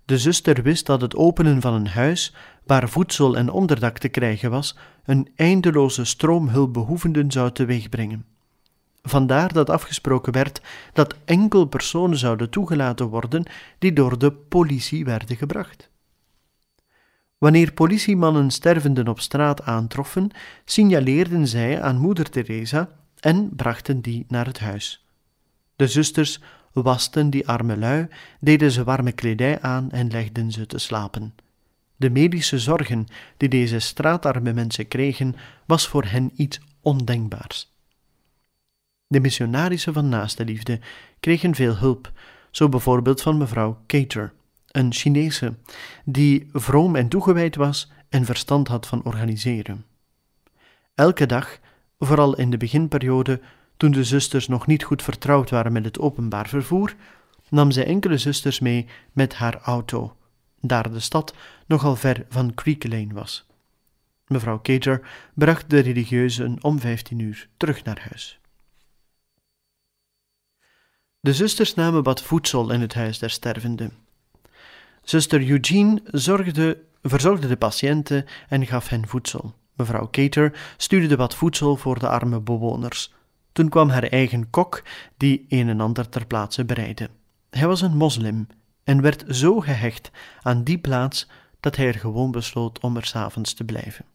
De 0.05 0.17
zuster 0.17 0.63
wist 0.63 0.85
dat 0.85 1.01
het 1.01 1.15
openen 1.15 1.61
van 1.61 1.73
een 1.73 1.87
huis, 1.87 2.35
waar 2.65 2.89
voedsel 2.89 3.37
en 3.37 3.49
onderdak 3.49 3.97
te 3.97 4.09
krijgen 4.09 4.51
was, 4.51 4.77
een 5.05 5.29
eindeloze 5.35 6.05
stroom 6.05 6.47
hulpbehoevenden 6.47 7.31
zou 7.31 7.51
teweegbrengen. 7.51 8.25
Vandaar 9.01 9.53
dat 9.53 9.69
afgesproken 9.69 10.33
werd 10.33 10.61
dat 10.93 11.15
enkel 11.25 11.65
personen 11.65 12.17
zouden 12.17 12.49
toegelaten 12.49 13.07
worden 13.07 13.45
die 13.79 13.93
door 13.93 14.19
de 14.19 14.31
politie 14.31 15.05
werden 15.05 15.37
gebracht. 15.37 15.89
Wanneer 17.37 17.73
politiemannen 17.73 18.51
stervenden 18.51 19.07
op 19.07 19.19
straat 19.19 19.61
aantroffen, 19.61 20.29
signaleerden 20.65 21.47
zij 21.47 21.81
aan 21.81 21.97
moeder 21.97 22.29
Teresa 22.29 22.89
en 23.19 23.55
brachten 23.55 24.01
die 24.01 24.25
naar 24.27 24.45
het 24.45 24.59
huis. 24.59 25.05
De 25.75 25.87
zusters 25.87 26.39
wasten 26.73 27.29
die 27.29 27.47
arme 27.47 27.77
lui, 27.77 28.07
deden 28.39 28.71
ze 28.71 28.83
warme 28.83 29.11
kledij 29.11 29.61
aan 29.61 29.91
en 29.91 30.11
legden 30.11 30.51
ze 30.51 30.65
te 30.65 30.77
slapen. 30.77 31.33
De 31.95 32.09
medische 32.09 32.59
zorgen 32.59 33.05
die 33.37 33.49
deze 33.49 33.79
straatarme 33.79 34.53
mensen 34.53 34.87
kregen, 34.87 35.35
was 35.65 35.87
voor 35.87 36.03
hen 36.03 36.31
iets 36.35 36.59
ondenkbaars. 36.81 37.71
De 39.07 39.19
missionarissen 39.19 39.93
van 39.93 40.09
naaste 40.09 40.45
liefde 40.45 40.79
kregen 41.19 41.55
veel 41.55 41.77
hulp, 41.77 42.11
zo 42.51 42.69
bijvoorbeeld 42.69 43.21
van 43.21 43.37
mevrouw 43.37 43.77
Cater, 43.87 44.33
een 44.71 44.93
Chinese, 44.93 45.53
die 46.05 46.49
vroom 46.53 46.95
en 46.95 47.07
toegewijd 47.07 47.55
was 47.55 47.91
en 48.09 48.25
verstand 48.25 48.67
had 48.67 48.87
van 48.87 49.03
organiseren. 49.03 49.85
Elke 50.95 51.25
dag, 51.25 51.59
vooral 51.99 52.35
in 52.35 52.49
de 52.49 52.57
beginperiode, 52.57 53.41
toen 53.83 53.91
de 53.91 54.03
zusters 54.03 54.47
nog 54.47 54.67
niet 54.67 54.83
goed 54.83 55.01
vertrouwd 55.03 55.49
waren 55.49 55.71
met 55.71 55.85
het 55.85 55.99
openbaar 55.99 56.47
vervoer, 56.47 56.95
nam 57.49 57.71
zij 57.71 57.85
enkele 57.85 58.17
zusters 58.17 58.59
mee 58.59 58.87
met 59.11 59.33
haar 59.33 59.61
auto, 59.61 60.15
daar 60.61 60.91
de 60.91 60.99
stad 60.99 61.33
nogal 61.65 61.95
ver 61.95 62.25
van 62.29 62.53
Creek 62.53 62.87
Lane 62.87 63.13
was. 63.13 63.45
Mevrouw 64.27 64.61
Cater 64.61 65.07
bracht 65.33 65.69
de 65.69 65.79
religieuzen 65.79 66.57
om 66.61 66.79
vijftien 66.79 67.19
uur 67.19 67.49
terug 67.57 67.83
naar 67.83 67.99
huis. 68.09 68.39
De 71.19 71.33
zusters 71.33 71.73
namen 71.73 72.03
wat 72.03 72.21
voedsel 72.21 72.71
in 72.71 72.81
het 72.81 72.93
huis 72.93 73.19
der 73.19 73.29
stervende. 73.29 73.89
Zuster 75.01 75.49
Eugene 75.49 76.01
zorgde, 76.05 76.81
verzorgde 77.01 77.47
de 77.47 77.57
patiënten 77.57 78.25
en 78.49 78.65
gaf 78.65 78.87
hen 78.89 79.07
voedsel. 79.07 79.53
Mevrouw 79.75 80.09
Cater 80.11 80.73
stuurde 80.77 81.15
wat 81.15 81.35
voedsel 81.35 81.75
voor 81.75 81.99
de 81.99 82.07
arme 82.09 82.39
bewoners. 82.39 83.11
Toen 83.53 83.69
kwam 83.69 83.89
haar 83.89 84.03
eigen 84.03 84.49
kok, 84.49 84.83
die 85.17 85.45
een 85.49 85.69
en 85.69 85.79
ander 85.79 86.09
ter 86.09 86.25
plaatse 86.25 86.65
bereidde. 86.65 87.09
Hij 87.49 87.67
was 87.67 87.81
een 87.81 87.97
moslim 87.97 88.47
en 88.83 89.01
werd 89.01 89.23
zo 89.27 89.59
gehecht 89.59 90.11
aan 90.41 90.63
die 90.63 90.77
plaats 90.77 91.27
dat 91.59 91.75
hij 91.75 91.87
er 91.87 91.99
gewoon 91.99 92.31
besloot 92.31 92.79
om 92.79 92.95
er 92.95 93.05
s'avonds 93.05 93.53
te 93.53 93.63
blijven. 93.63 94.05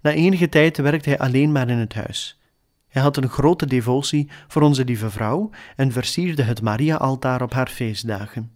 Na 0.00 0.12
enige 0.12 0.48
tijd 0.48 0.76
werkte 0.76 1.08
hij 1.08 1.18
alleen 1.18 1.52
maar 1.52 1.68
in 1.68 1.78
het 1.78 1.94
huis. 1.94 2.40
Hij 2.88 3.02
had 3.02 3.16
een 3.16 3.28
grote 3.28 3.66
devotie 3.66 4.28
voor 4.48 4.62
onze 4.62 4.84
lieve 4.84 5.10
vrouw 5.10 5.50
en 5.76 5.92
versierde 5.92 6.42
het 6.42 6.62
Maria-altaar 6.62 7.42
op 7.42 7.52
haar 7.52 7.68
feestdagen. 7.68 8.52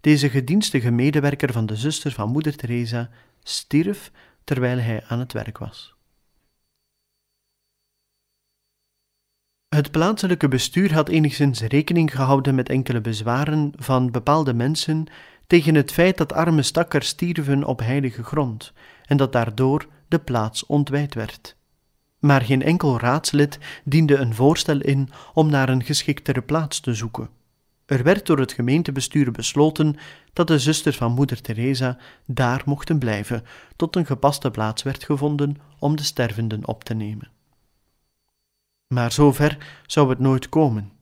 Deze 0.00 0.30
gedienstige 0.30 0.90
medewerker 0.90 1.52
van 1.52 1.66
de 1.66 1.76
zuster 1.76 2.12
van 2.12 2.30
moeder 2.30 2.56
Teresa 2.56 3.10
stierf 3.42 4.10
terwijl 4.44 4.78
hij 4.78 5.04
aan 5.06 5.18
het 5.18 5.32
werk 5.32 5.58
was. 5.58 5.94
Het 9.80 9.90
plaatselijke 9.90 10.48
bestuur 10.48 10.94
had 10.94 11.08
enigszins 11.08 11.60
rekening 11.60 12.10
gehouden 12.10 12.54
met 12.54 12.68
enkele 12.68 13.00
bezwaren 13.00 13.72
van 13.76 14.10
bepaalde 14.10 14.54
mensen 14.54 15.06
tegen 15.46 15.74
het 15.74 15.92
feit 15.92 16.16
dat 16.16 16.32
arme 16.32 16.62
stakkers 16.62 17.08
stierven 17.08 17.64
op 17.64 17.80
heilige 17.80 18.24
grond 18.24 18.72
en 19.04 19.16
dat 19.16 19.32
daardoor 19.32 19.86
de 20.08 20.18
plaats 20.18 20.66
ontwijd 20.66 21.14
werd. 21.14 21.56
Maar 22.18 22.42
geen 22.42 22.62
enkel 22.62 22.98
raadslid 22.98 23.58
diende 23.84 24.16
een 24.16 24.34
voorstel 24.34 24.80
in 24.80 25.08
om 25.34 25.50
naar 25.50 25.68
een 25.68 25.84
geschiktere 25.84 26.42
plaats 26.42 26.80
te 26.80 26.94
zoeken. 26.94 27.28
Er 27.86 28.02
werd 28.02 28.26
door 28.26 28.38
het 28.38 28.52
gemeentebestuur 28.52 29.30
besloten 29.30 29.96
dat 30.32 30.46
de 30.46 30.58
zusters 30.58 30.96
van 30.96 31.12
moeder 31.12 31.40
Teresa 31.40 31.98
daar 32.26 32.62
mochten 32.64 32.98
blijven 32.98 33.44
tot 33.76 33.96
een 33.96 34.06
gepaste 34.06 34.50
plaats 34.50 34.82
werd 34.82 35.04
gevonden 35.04 35.56
om 35.78 35.96
de 35.96 36.04
stervenden 36.04 36.66
op 36.66 36.84
te 36.84 36.94
nemen. 36.94 37.30
Maar 38.94 39.12
zover 39.12 39.58
zou 39.86 40.08
het 40.08 40.18
nooit 40.18 40.48
komen. 40.48 40.92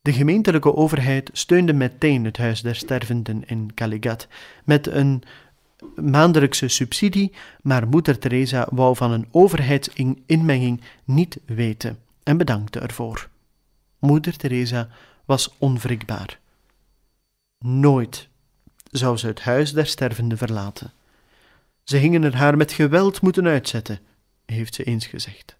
De 0.00 0.12
gemeentelijke 0.12 0.74
overheid 0.74 1.30
steunde 1.32 1.72
meteen 1.72 2.24
het 2.24 2.36
Huis 2.36 2.62
der 2.62 2.74
Stervenden 2.74 3.48
in 3.48 3.74
Caligat 3.74 4.28
met 4.64 4.86
een 4.86 5.22
maandelijkse 5.94 6.68
subsidie, 6.68 7.32
maar 7.62 7.88
moeder 7.88 8.18
Teresa 8.18 8.66
wou 8.70 8.96
van 8.96 9.10
een 9.10 9.28
overheidsinmenging 9.30 10.80
niet 11.04 11.38
weten 11.46 11.98
en 12.22 12.36
bedankte 12.36 12.78
ervoor. 12.78 13.28
Moeder 13.98 14.36
Teresa 14.36 14.88
was 15.24 15.54
onwrikbaar. 15.58 16.38
Nooit 17.58 18.28
zou 18.90 19.16
ze 19.16 19.26
het 19.26 19.40
huis 19.40 19.72
der 19.72 19.86
stervende 19.86 20.36
verlaten. 20.36 20.92
Ze 21.82 21.98
gingen 21.98 22.22
er 22.22 22.36
haar 22.36 22.56
met 22.56 22.72
geweld 22.72 23.20
moeten 23.20 23.46
uitzetten, 23.46 24.00
heeft 24.44 24.74
ze 24.74 24.84
eens 24.84 25.06
gezegd. 25.06 25.56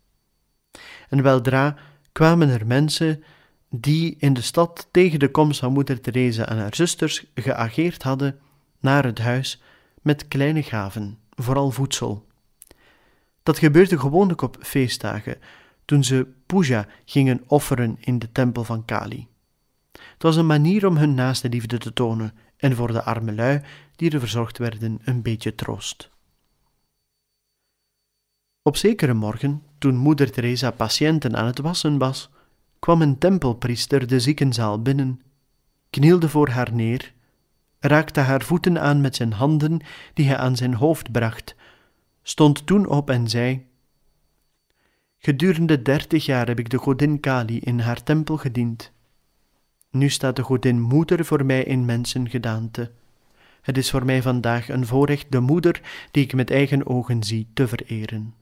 En 1.08 1.22
weldra 1.22 1.76
kwamen 2.12 2.48
er 2.48 2.66
mensen 2.66 3.24
die 3.70 4.16
in 4.18 4.34
de 4.34 4.40
stad 4.40 4.88
tegen 4.90 5.18
de 5.18 5.30
komst 5.30 5.60
van 5.60 5.72
moeder 5.72 6.00
Teresa 6.00 6.48
en 6.48 6.58
haar 6.58 6.74
zusters 6.74 7.24
geageerd 7.34 8.02
hadden 8.02 8.38
naar 8.80 9.04
het 9.04 9.18
huis 9.18 9.62
met 10.02 10.28
kleine 10.28 10.62
gaven, 10.62 11.18
vooral 11.30 11.70
voedsel. 11.70 12.26
Dat 13.42 13.58
gebeurde 13.58 13.98
gewoonlijk 13.98 14.42
op 14.42 14.56
feestdagen, 14.60 15.38
toen 15.84 16.04
ze 16.04 16.26
puja 16.46 16.86
gingen 17.04 17.42
offeren 17.46 17.96
in 18.00 18.18
de 18.18 18.32
tempel 18.32 18.64
van 18.64 18.84
Kali. 18.84 19.26
Het 19.92 20.22
was 20.22 20.36
een 20.36 20.46
manier 20.46 20.86
om 20.86 20.96
hun 20.96 21.14
naaste 21.14 21.48
liefde 21.48 21.78
te 21.78 21.92
tonen 21.92 22.34
en 22.56 22.76
voor 22.76 22.92
de 22.92 23.02
arme 23.02 23.34
lui 23.34 23.62
die 23.96 24.10
er 24.10 24.20
verzorgd 24.20 24.58
werden 24.58 25.00
een 25.04 25.22
beetje 25.22 25.54
troost. 25.54 26.10
Op 28.62 28.76
zekere 28.76 29.14
morgen, 29.14 29.62
toen 29.84 29.96
moeder 29.96 30.30
Teresa 30.30 30.70
patiënten 30.70 31.36
aan 31.36 31.46
het 31.46 31.58
wassen 31.58 31.98
was, 31.98 32.30
kwam 32.78 33.02
een 33.02 33.18
tempelpriester 33.18 34.06
de 34.06 34.20
ziekenzaal 34.20 34.82
binnen, 34.82 35.22
knielde 35.90 36.28
voor 36.28 36.48
haar 36.48 36.72
neer, 36.72 37.12
raakte 37.80 38.20
haar 38.20 38.42
voeten 38.42 38.80
aan 38.80 39.00
met 39.00 39.16
zijn 39.16 39.32
handen 39.32 39.80
die 40.14 40.26
hij 40.26 40.36
aan 40.36 40.56
zijn 40.56 40.74
hoofd 40.74 41.12
bracht, 41.12 41.54
stond 42.22 42.66
toen 42.66 42.86
op 42.86 43.10
en 43.10 43.28
zei: 43.28 43.66
Gedurende 45.18 45.82
dertig 45.82 46.24
jaar 46.24 46.46
heb 46.46 46.58
ik 46.58 46.70
de 46.70 46.78
godin 46.78 47.20
Kali 47.20 47.58
in 47.58 47.78
haar 47.78 48.02
tempel 48.02 48.36
gediend. 48.36 48.92
Nu 49.90 50.08
staat 50.08 50.36
de 50.36 50.42
godin 50.42 50.80
moeder 50.80 51.24
voor 51.24 51.44
mij 51.44 51.64
in 51.64 51.84
mensengedaante. 51.84 52.90
Het 53.62 53.76
is 53.76 53.90
voor 53.90 54.04
mij 54.04 54.22
vandaag 54.22 54.68
een 54.68 54.86
voorrecht 54.86 55.26
de 55.32 55.40
moeder 55.40 55.80
die 56.10 56.24
ik 56.24 56.34
met 56.34 56.50
eigen 56.50 56.86
ogen 56.86 57.22
zie 57.22 57.46
te 57.54 57.68
vereren. 57.68 58.34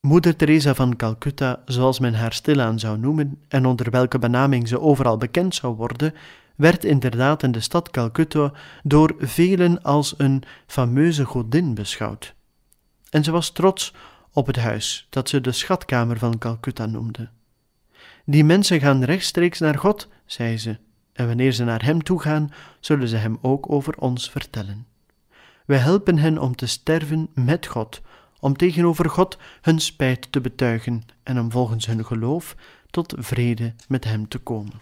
Moeder 0.00 0.36
Teresa 0.36 0.74
van 0.74 0.96
Calcutta, 0.96 1.62
zoals 1.64 1.98
men 1.98 2.14
haar 2.14 2.32
stilaan 2.32 2.78
zou 2.78 2.98
noemen 2.98 3.38
en 3.48 3.66
onder 3.66 3.90
welke 3.90 4.18
benaming 4.18 4.68
ze 4.68 4.80
overal 4.80 5.16
bekend 5.16 5.54
zou 5.54 5.76
worden, 5.76 6.14
werd 6.56 6.84
inderdaad 6.84 7.42
in 7.42 7.52
de 7.52 7.60
stad 7.60 7.90
Calcutta 7.90 8.52
door 8.82 9.14
velen 9.18 9.82
als 9.82 10.14
een 10.16 10.42
fameuze 10.66 11.24
godin 11.24 11.74
beschouwd. 11.74 12.34
En 13.10 13.24
ze 13.24 13.30
was 13.30 13.50
trots 13.50 13.94
op 14.32 14.46
het 14.46 14.56
huis 14.56 15.06
dat 15.10 15.28
ze 15.28 15.40
de 15.40 15.52
schatkamer 15.52 16.18
van 16.18 16.38
Calcutta 16.38 16.86
noemde. 16.86 17.28
Die 18.24 18.44
mensen 18.44 18.80
gaan 18.80 19.04
rechtstreeks 19.04 19.58
naar 19.58 19.78
God, 19.78 20.08
zei 20.26 20.58
ze, 20.58 20.78
en 21.12 21.26
wanneer 21.26 21.52
ze 21.52 21.64
naar 21.64 21.84
Hem 21.84 22.02
toe 22.02 22.20
gaan, 22.20 22.52
zullen 22.80 23.08
ze 23.08 23.16
Hem 23.16 23.38
ook 23.40 23.72
over 23.72 23.96
ons 23.96 24.30
vertellen. 24.30 24.86
Wij 25.66 25.78
helpen 25.78 26.18
hen 26.18 26.38
om 26.38 26.56
te 26.56 26.66
sterven 26.66 27.28
met 27.34 27.66
God, 27.66 28.00
om 28.40 28.56
tegenover 28.56 29.10
God 29.10 29.38
hun 29.60 29.80
spijt 29.80 30.32
te 30.32 30.40
betuigen 30.40 31.02
en 31.22 31.40
om 31.40 31.50
volgens 31.50 31.86
hun 31.86 32.04
geloof 32.04 32.56
tot 32.90 33.14
vrede 33.18 33.74
met 33.88 34.04
Hem 34.04 34.28
te 34.28 34.38
komen. 34.38 34.80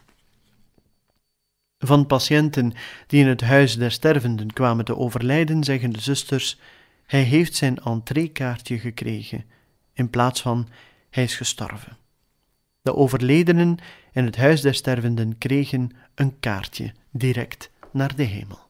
Van 1.78 2.06
patiënten 2.06 2.72
die 3.06 3.20
in 3.20 3.28
het 3.28 3.40
huis 3.40 3.76
der 3.76 3.90
stervenden 3.90 4.52
kwamen 4.52 4.84
te 4.84 4.96
overlijden, 4.96 5.64
zeggen 5.64 5.90
de 5.90 6.00
zusters: 6.00 6.58
Hij 7.06 7.22
heeft 7.22 7.54
zijn 7.54 7.78
entreekaartje 7.78 8.78
gekregen, 8.78 9.44
in 9.92 10.10
plaats 10.10 10.42
van 10.42 10.68
hij 11.10 11.24
is 11.24 11.36
gestorven. 11.36 11.96
De 12.82 12.94
overledenen 12.94 13.78
in 14.12 14.24
het 14.24 14.36
huis 14.36 14.60
der 14.60 14.74
stervenden 14.74 15.38
kregen 15.38 15.90
een 16.14 16.40
kaartje 16.40 16.92
direct 17.10 17.70
naar 17.92 18.16
de 18.16 18.22
hemel. 18.22 18.67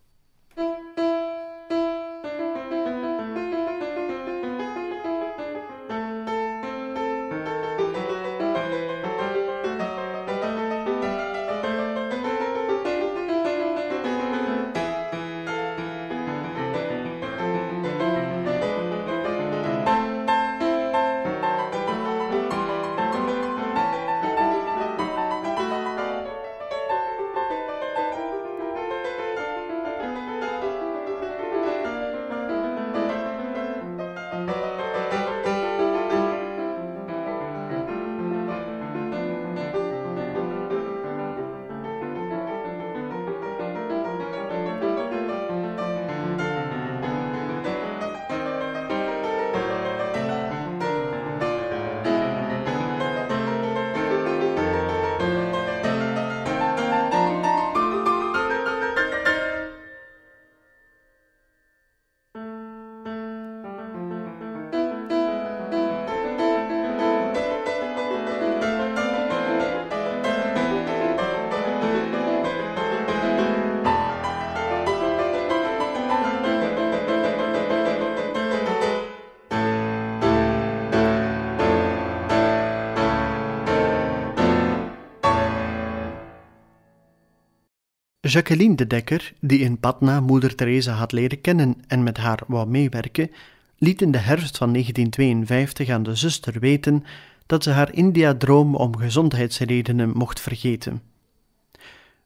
Jacqueline 88.28 88.74
de 88.74 88.86
Dekker, 88.86 89.32
die 89.40 89.58
in 89.58 89.78
Patna 89.78 90.20
moeder 90.20 90.54
Teresa 90.54 90.92
had 90.92 91.12
leren 91.12 91.40
kennen 91.40 91.76
en 91.86 92.02
met 92.02 92.16
haar 92.16 92.40
wou 92.46 92.68
meewerken, 92.68 93.30
liet 93.78 94.02
in 94.02 94.10
de 94.10 94.18
herfst 94.18 94.56
van 94.56 94.72
1952 94.72 95.88
aan 95.88 96.02
de 96.02 96.14
zuster 96.14 96.60
weten 96.60 97.04
dat 97.46 97.62
ze 97.62 97.70
haar 97.70 97.94
India-droom 97.94 98.74
om 98.74 98.96
gezondheidsredenen 98.96 100.10
mocht 100.10 100.40
vergeten. 100.40 101.02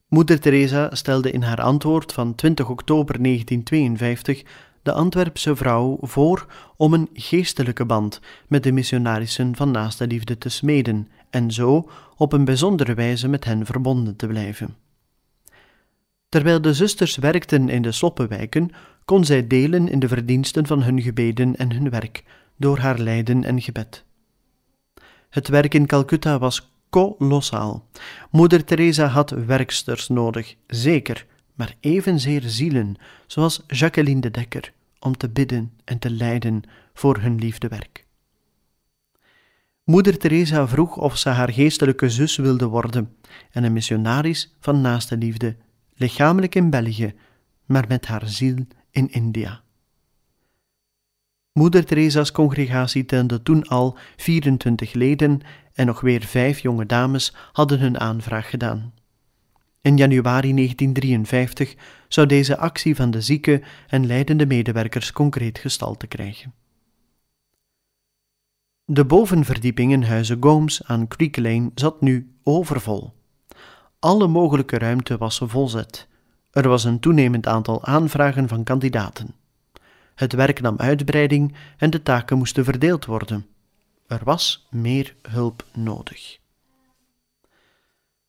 Moeder 0.09 0.41
Teresa 0.41 0.95
stelde 0.95 1.31
in 1.31 1.43
haar 1.43 1.61
antwoord 1.61 2.13
van 2.13 2.35
20 2.35 2.69
oktober 2.69 3.23
1952 3.23 4.43
de 4.83 4.93
Antwerpse 4.93 5.57
vrouw 5.57 5.99
voor 6.01 6.47
om 6.77 6.93
een 6.93 7.09
geestelijke 7.13 7.85
band 7.85 8.21
met 8.49 8.63
de 8.63 8.73
missionarissen 8.73 9.57
van 9.57 9.71
naaste 9.71 10.07
liefde 10.07 10.39
te 10.39 10.49
smeden 10.49 11.09
en 11.31 11.51
zo 11.51 11.91
op 12.17 12.33
een 12.33 12.45
bijzondere 12.45 12.95
wijze 12.95 13.29
met 13.29 13.45
hen 13.45 13.67
verbonden 13.67 14.17
te 14.17 14.27
blijven. 14.27 14.82
Terwijl 16.33 16.61
de 16.61 16.75
zusters 16.75 17.17
werkten 17.17 17.69
in 17.69 17.83
de 17.83 17.93
sloppenwijken, 17.93 18.71
kon 19.05 19.25
zij 19.25 19.47
delen 19.47 19.89
in 19.89 19.99
de 19.99 20.09
verdiensten 20.09 20.67
van 20.67 20.83
hun 20.83 21.03
gebeden 21.03 21.57
en 21.57 21.73
hun 21.73 21.91
werk, 21.91 22.25
door 22.57 22.79
haar 22.79 22.99
lijden 22.99 23.45
en 23.45 23.61
gebed. 23.61 24.05
Het 25.31 25.49
werk 25.49 25.75
in 25.75 25.87
Calcutta 25.87 26.39
was 26.39 26.73
kolossaal. 26.91 27.89
Moeder 28.31 28.65
Teresa 28.65 29.07
had 29.07 29.31
werksters 29.31 30.09
nodig, 30.09 30.55
zeker, 30.67 31.27
maar 31.55 31.75
evenzeer 31.81 32.43
zielen, 32.45 32.97
zoals 33.27 33.63
Jacqueline 33.67 34.21
de 34.21 34.31
Dekker, 34.31 34.73
om 34.99 35.17
te 35.17 35.29
bidden 35.29 35.73
en 35.85 35.99
te 35.99 36.11
lijden 36.11 36.63
voor 36.95 37.19
hun 37.19 37.39
liefdewerk. 37.39 38.07
Moeder 39.85 40.19
Teresa 40.19 40.69
vroeg 40.69 40.97
of 40.97 41.19
ze 41.19 41.29
haar 41.29 41.53
geestelijke 41.53 42.11
zus 42.11 42.37
wilde 42.37 42.67
worden 42.67 43.17
en 43.51 43.65
een 43.65 43.73
missionaris 43.73 44.55
van 44.61 44.81
naaste 44.81 45.17
liefde, 45.17 45.57
lichamelijk 46.03 46.55
in 46.55 46.71
België, 46.71 47.15
maar 47.67 47.85
met 47.89 48.07
haar 48.07 48.29
ziel 48.29 48.67
in 48.91 49.11
India. 49.11 49.63
Moeder 51.53 51.85
Teresa's 51.85 52.33
congregatie 52.33 53.05
telde 53.05 53.43
toen 53.43 53.69
al 53.69 53.99
24 54.17 54.93
leden 54.93 55.41
en 55.75 55.87
nog 55.87 56.01
weer 56.01 56.23
vijf 56.23 56.61
jonge 56.61 56.87
dames 56.87 57.35
hadden 57.53 57.79
hun 57.79 58.01
aanvraag 58.01 58.51
gedaan. 58.51 58.93
In 59.81 59.97
januari 59.97 60.55
1953 60.55 61.77
zou 62.09 62.27
deze 62.27 62.57
actie 62.57 62.95
van 62.95 63.11
de 63.11 63.21
zieke 63.21 63.63
en 63.89 64.07
leidende 64.07 64.47
medewerkers 64.47 65.13
concreet 65.13 65.59
gestalte 65.59 66.07
krijgen. 66.07 66.55
De 68.85 69.05
bovenverdieping 69.05 69.93
in 69.93 70.03
Huizen 70.03 70.37
Gomes 70.41 70.85
aan 70.85 71.09
Creek 71.09 71.37
Lane 71.37 71.71
zat 71.75 72.01
nu 72.01 72.35
overvol. 72.43 73.13
Alle 74.03 74.27
mogelijke 74.27 74.79
ruimte 74.79 75.17
was 75.17 75.41
volzet. 75.45 76.09
Er 76.51 76.69
was 76.69 76.85
een 76.85 77.01
toenemend 77.01 77.47
aantal 77.47 77.85
aanvragen 77.85 78.49
van 78.49 78.65
kandidaten. 78.65 79.35
Het 80.15 80.33
werk 80.33 80.61
nam 80.61 80.79
uitbreiding 80.79 81.55
en 81.77 81.91
de 81.91 82.03
taken 82.03 82.39
moesten 82.39 82.65
verdeeld 82.65 83.05
worden. 83.05 83.47
Er 84.07 84.21
was 84.25 84.67
meer 84.71 85.15
hulp 85.29 85.65
nodig. 85.73 86.39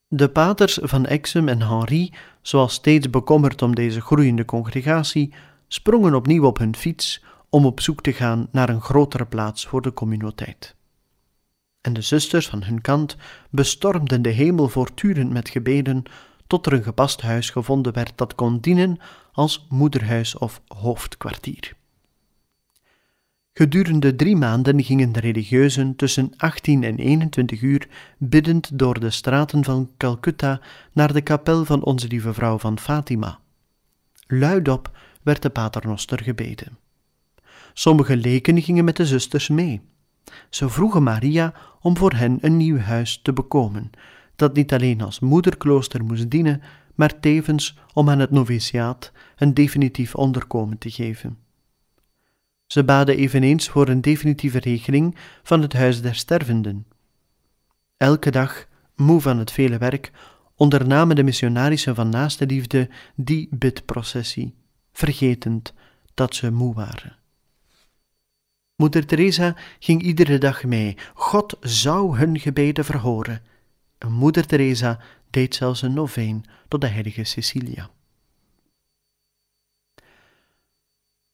De 0.07 0.30
paters 0.30 0.80
van 0.82 1.05
Exum 1.05 1.47
en 1.47 1.61
Henri, 1.61 2.13
zoals 2.41 2.74
steeds 2.74 3.09
bekommerd 3.09 3.61
om 3.61 3.76
deze 3.76 4.01
groeiende 4.01 4.45
congregatie, 4.45 5.34
sprongen 5.67 6.15
opnieuw 6.15 6.45
op 6.45 6.57
hun 6.57 6.76
fiets 6.76 7.24
om 7.49 7.65
op 7.65 7.80
zoek 7.80 8.01
te 8.01 8.13
gaan 8.13 8.47
naar 8.51 8.69
een 8.69 8.82
grotere 8.82 9.26
plaats 9.26 9.67
voor 9.67 9.82
de 9.82 9.93
communiteit. 9.93 10.76
En 11.84 11.94
de 11.94 12.02
zusters 12.02 12.48
van 12.48 12.64
hun 12.64 12.82
kant 12.82 13.16
bestormden 13.50 14.22
de 14.22 14.30
hemel 14.30 14.70
voortdurend 14.70 15.30
met 15.30 15.50
gebeden 15.50 16.04
tot 16.48 16.66
er 16.66 16.74
een 16.74 16.84
gepast 16.84 17.22
huis 17.22 17.50
gevonden 17.50 17.94
werd 17.94 18.12
dat 18.16 18.36
kon 18.36 18.60
dienen 18.60 18.98
als 19.32 19.66
moederhuis 19.70 20.38
of 20.38 20.62
hoofdkwartier. 20.68 21.74
Gedurende 23.54 24.16
drie 24.16 24.36
maanden 24.36 24.84
gingen 24.84 25.12
de 25.12 25.20
religieuzen 25.20 25.96
tussen 25.96 26.34
18 26.38 26.84
en 26.84 26.98
21 26.98 27.62
uur 27.62 27.88
biddend 28.18 28.80
door 28.80 29.00
de 29.00 29.10
straten 29.10 29.64
van 29.64 29.92
Calcutta 29.98 30.62
naar 30.92 31.14
de 31.14 31.22
kapel 31.22 31.66
van 31.66 31.84
Onze 31.84 32.08
Lieve 32.08 32.34
Vrouw 32.34 32.58
van 32.58 32.80
Fatima. 32.80 33.40
Luidop 34.28 34.98
werd 35.24 35.42
de 35.42 35.50
paternoster 35.50 36.24
gebeden. 36.24 36.78
Sommige 37.74 38.18
leken 38.18 38.62
gingen 38.62 38.86
met 38.86 38.96
de 38.96 39.06
zusters 39.06 39.48
mee. 39.48 39.82
Ze 40.49 40.69
vroegen 40.69 41.03
Maria 41.03 41.53
om 41.82 41.97
voor 41.97 42.13
hen 42.13 42.38
een 42.41 42.57
nieuw 42.57 42.78
huis 42.78 43.19
te 43.24 43.34
bekomen, 43.34 43.89
dat 44.36 44.55
niet 44.55 44.74
alleen 44.74 45.01
als 45.01 45.19
moederklooster 45.19 46.03
moest 46.03 46.30
dienen, 46.30 46.61
maar 46.95 47.19
tevens 47.19 47.78
om 47.93 48.09
aan 48.09 48.19
het 48.19 48.32
noviciaat 48.32 49.11
een 49.36 49.53
definitief 49.53 50.15
onderkomen 50.15 50.78
te 50.78 50.91
geven. 50.91 51.38
Ze 52.65 52.84
baden 52.84 53.17
eveneens 53.17 53.69
voor 53.69 53.88
een 53.88 54.01
definitieve 54.01 54.59
regeling 54.59 55.15
van 55.43 55.61
het 55.61 55.74
huis 55.74 56.01
der 56.01 56.15
stervenden. 56.15 56.86
Elke 57.97 58.32
dag, 58.32 58.67
moe 58.95 59.21
van 59.21 59.38
het 59.38 59.51
vele 59.51 59.78
werk, 59.78 60.11
ondernamen 60.55 61.15
de 61.15 61.24
missionarissen 61.24 61.95
van 61.95 62.09
naaste 62.09 62.45
liefde 62.45 62.89
die 63.15 63.47
bidprocessie, 63.51 64.55
vergetend 64.93 65.74
dat 66.13 66.36
ze 66.36 66.51
moe 66.51 66.74
waren. 66.74 67.17
Moeder 68.84 69.06
Teresa 69.06 69.56
ging 69.80 70.02
iedere 70.02 70.38
dag 70.38 70.64
mee. 70.64 70.98
God 71.14 71.58
zou 71.60 72.18
hun 72.18 72.40
gebeden 72.40 72.86
verhoren. 72.86 73.42
Moeder 74.08 74.46
Teresa 74.46 75.00
deed 75.30 75.56
zelfs 75.56 75.82
een 75.82 75.94
noveen 75.94 76.46
tot 76.68 76.82
de 76.82 76.88
heilige 76.88 77.24
Cecilia. 77.24 77.90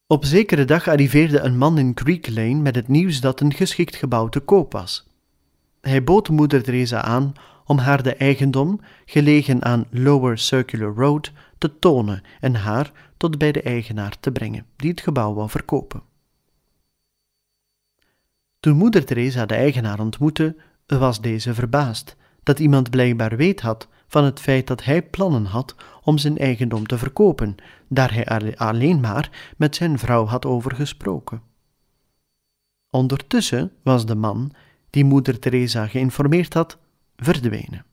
Op 0.08 0.26
zekere 0.26 0.66
dag 0.66 0.88
arriveerde 0.88 1.40
een 1.40 1.58
man 1.58 1.78
in 1.78 1.94
Creek 1.94 2.30
Lane 2.30 2.62
met 2.62 2.76
het 2.76 2.88
nieuws 2.88 3.22
dat 3.22 3.40
een 3.40 3.54
geschikt 3.54 3.96
gebouw 3.96 4.30
te 4.30 4.40
koop 4.40 4.72
was. 4.72 5.08
Hij 5.82 6.04
bood 6.04 6.30
moeder 6.30 6.64
Teresa 6.64 7.02
aan 7.02 7.34
om 7.66 7.78
haar 7.78 8.04
de 8.04 8.16
eigendom, 8.16 8.82
gelegen 9.06 9.64
aan 9.64 9.86
Lower 9.90 10.38
Circular 10.38 10.94
Road, 10.94 11.32
te 11.58 11.80
tonen 11.80 12.22
en 12.40 12.56
haar 12.56 12.92
tot 13.18 13.38
bij 13.38 13.52
de 13.52 13.62
eigenaar 13.62 14.20
te 14.20 14.32
brengen, 14.32 14.66
die 14.76 14.90
het 14.90 15.02
gebouw 15.02 15.34
wou 15.34 15.50
verkopen. 15.50 16.09
Toen 18.60 18.78
moeder 18.78 19.06
Teresa 19.06 19.46
de 19.46 19.54
eigenaar 19.56 20.00
ontmoette, 20.00 20.56
was 20.86 21.22
deze 21.22 21.54
verbaasd 21.54 22.16
dat 22.44 22.60
iemand 22.60 22.90
blijkbaar 22.90 23.36
weet 23.36 23.62
had 23.62 23.88
van 24.08 24.24
het 24.24 24.40
feit 24.40 24.68
dat 24.68 24.84
hij 24.84 25.04
plannen 25.04 25.46
had 25.46 25.76
om 26.04 26.18
zijn 26.18 26.38
eigendom 26.38 26.88
te 26.88 26.98
verkopen, 26.98 27.56
daar 27.88 28.14
hij 28.14 28.58
alleen 28.58 29.00
maar 29.00 29.54
met 29.58 29.76
zijn 29.76 30.00
vrouw 30.00 30.26
had 30.26 30.46
over 30.46 30.76
gesproken. 30.76 31.42
Ondertussen 32.90 33.72
was 33.84 34.06
de 34.06 34.16
man, 34.16 34.52
die 34.90 35.04
moeder 35.06 35.40
Teresa 35.40 35.88
geïnformeerd 35.88 36.54
had, 36.54 36.78
verdwenen. 37.16 37.86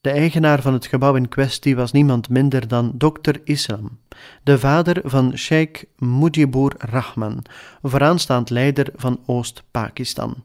De 0.00 0.10
eigenaar 0.10 0.62
van 0.62 0.72
het 0.72 0.86
gebouw 0.86 1.14
in 1.14 1.28
kwestie 1.28 1.76
was 1.76 1.92
niemand 1.92 2.28
minder 2.28 2.68
dan 2.68 2.92
dokter 2.94 3.40
Islam, 3.44 3.98
de 4.42 4.58
vader 4.58 5.00
van 5.04 5.36
Sheikh 5.36 5.84
Mujibur 5.96 6.74
Rahman, 6.78 7.44
vooraanstaand 7.82 8.50
leider 8.50 8.90
van 8.94 9.20
Oost-Pakistan. 9.26 10.42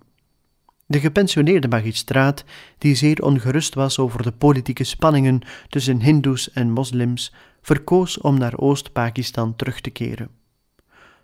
De 0.85 0.99
gepensioneerde 0.99 1.67
magistraat, 1.67 2.43
die 2.77 2.95
zeer 2.95 3.23
ongerust 3.23 3.73
was 3.73 3.99
over 3.99 4.23
de 4.23 4.31
politieke 4.31 4.83
spanningen 4.83 5.41
tussen 5.67 6.01
Hindoes 6.01 6.51
en 6.51 6.71
moslims, 6.71 7.33
verkoos 7.61 8.17
om 8.17 8.37
naar 8.37 8.57
Oost-Pakistan 8.57 9.55
terug 9.55 9.81
te 9.81 9.89
keren. 9.89 10.29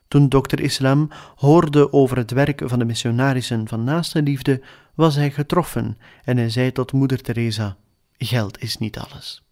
Toen 0.08 0.30
dokter 0.30 0.60
Islam 0.60 1.10
hoorde 1.36 1.94
over 1.94 2.18
het 2.18 2.32
werk 2.32 2.62
van 2.66 2.80
de 2.80 2.86
missionarissen 2.86 3.68
van 3.68 3.84
naaste 3.84 4.22
liefde, 4.22 4.62
was 4.96 5.16
hij 5.16 5.32
getroffen 5.32 5.98
en 6.24 6.38
hij 6.38 6.50
zei 6.50 6.72
tot 6.72 6.92
moeder 6.92 7.22
Teresa: 7.22 7.78
Geld 8.26 8.62
is 8.62 8.78
niet 8.78 8.98
alles. 8.98 9.44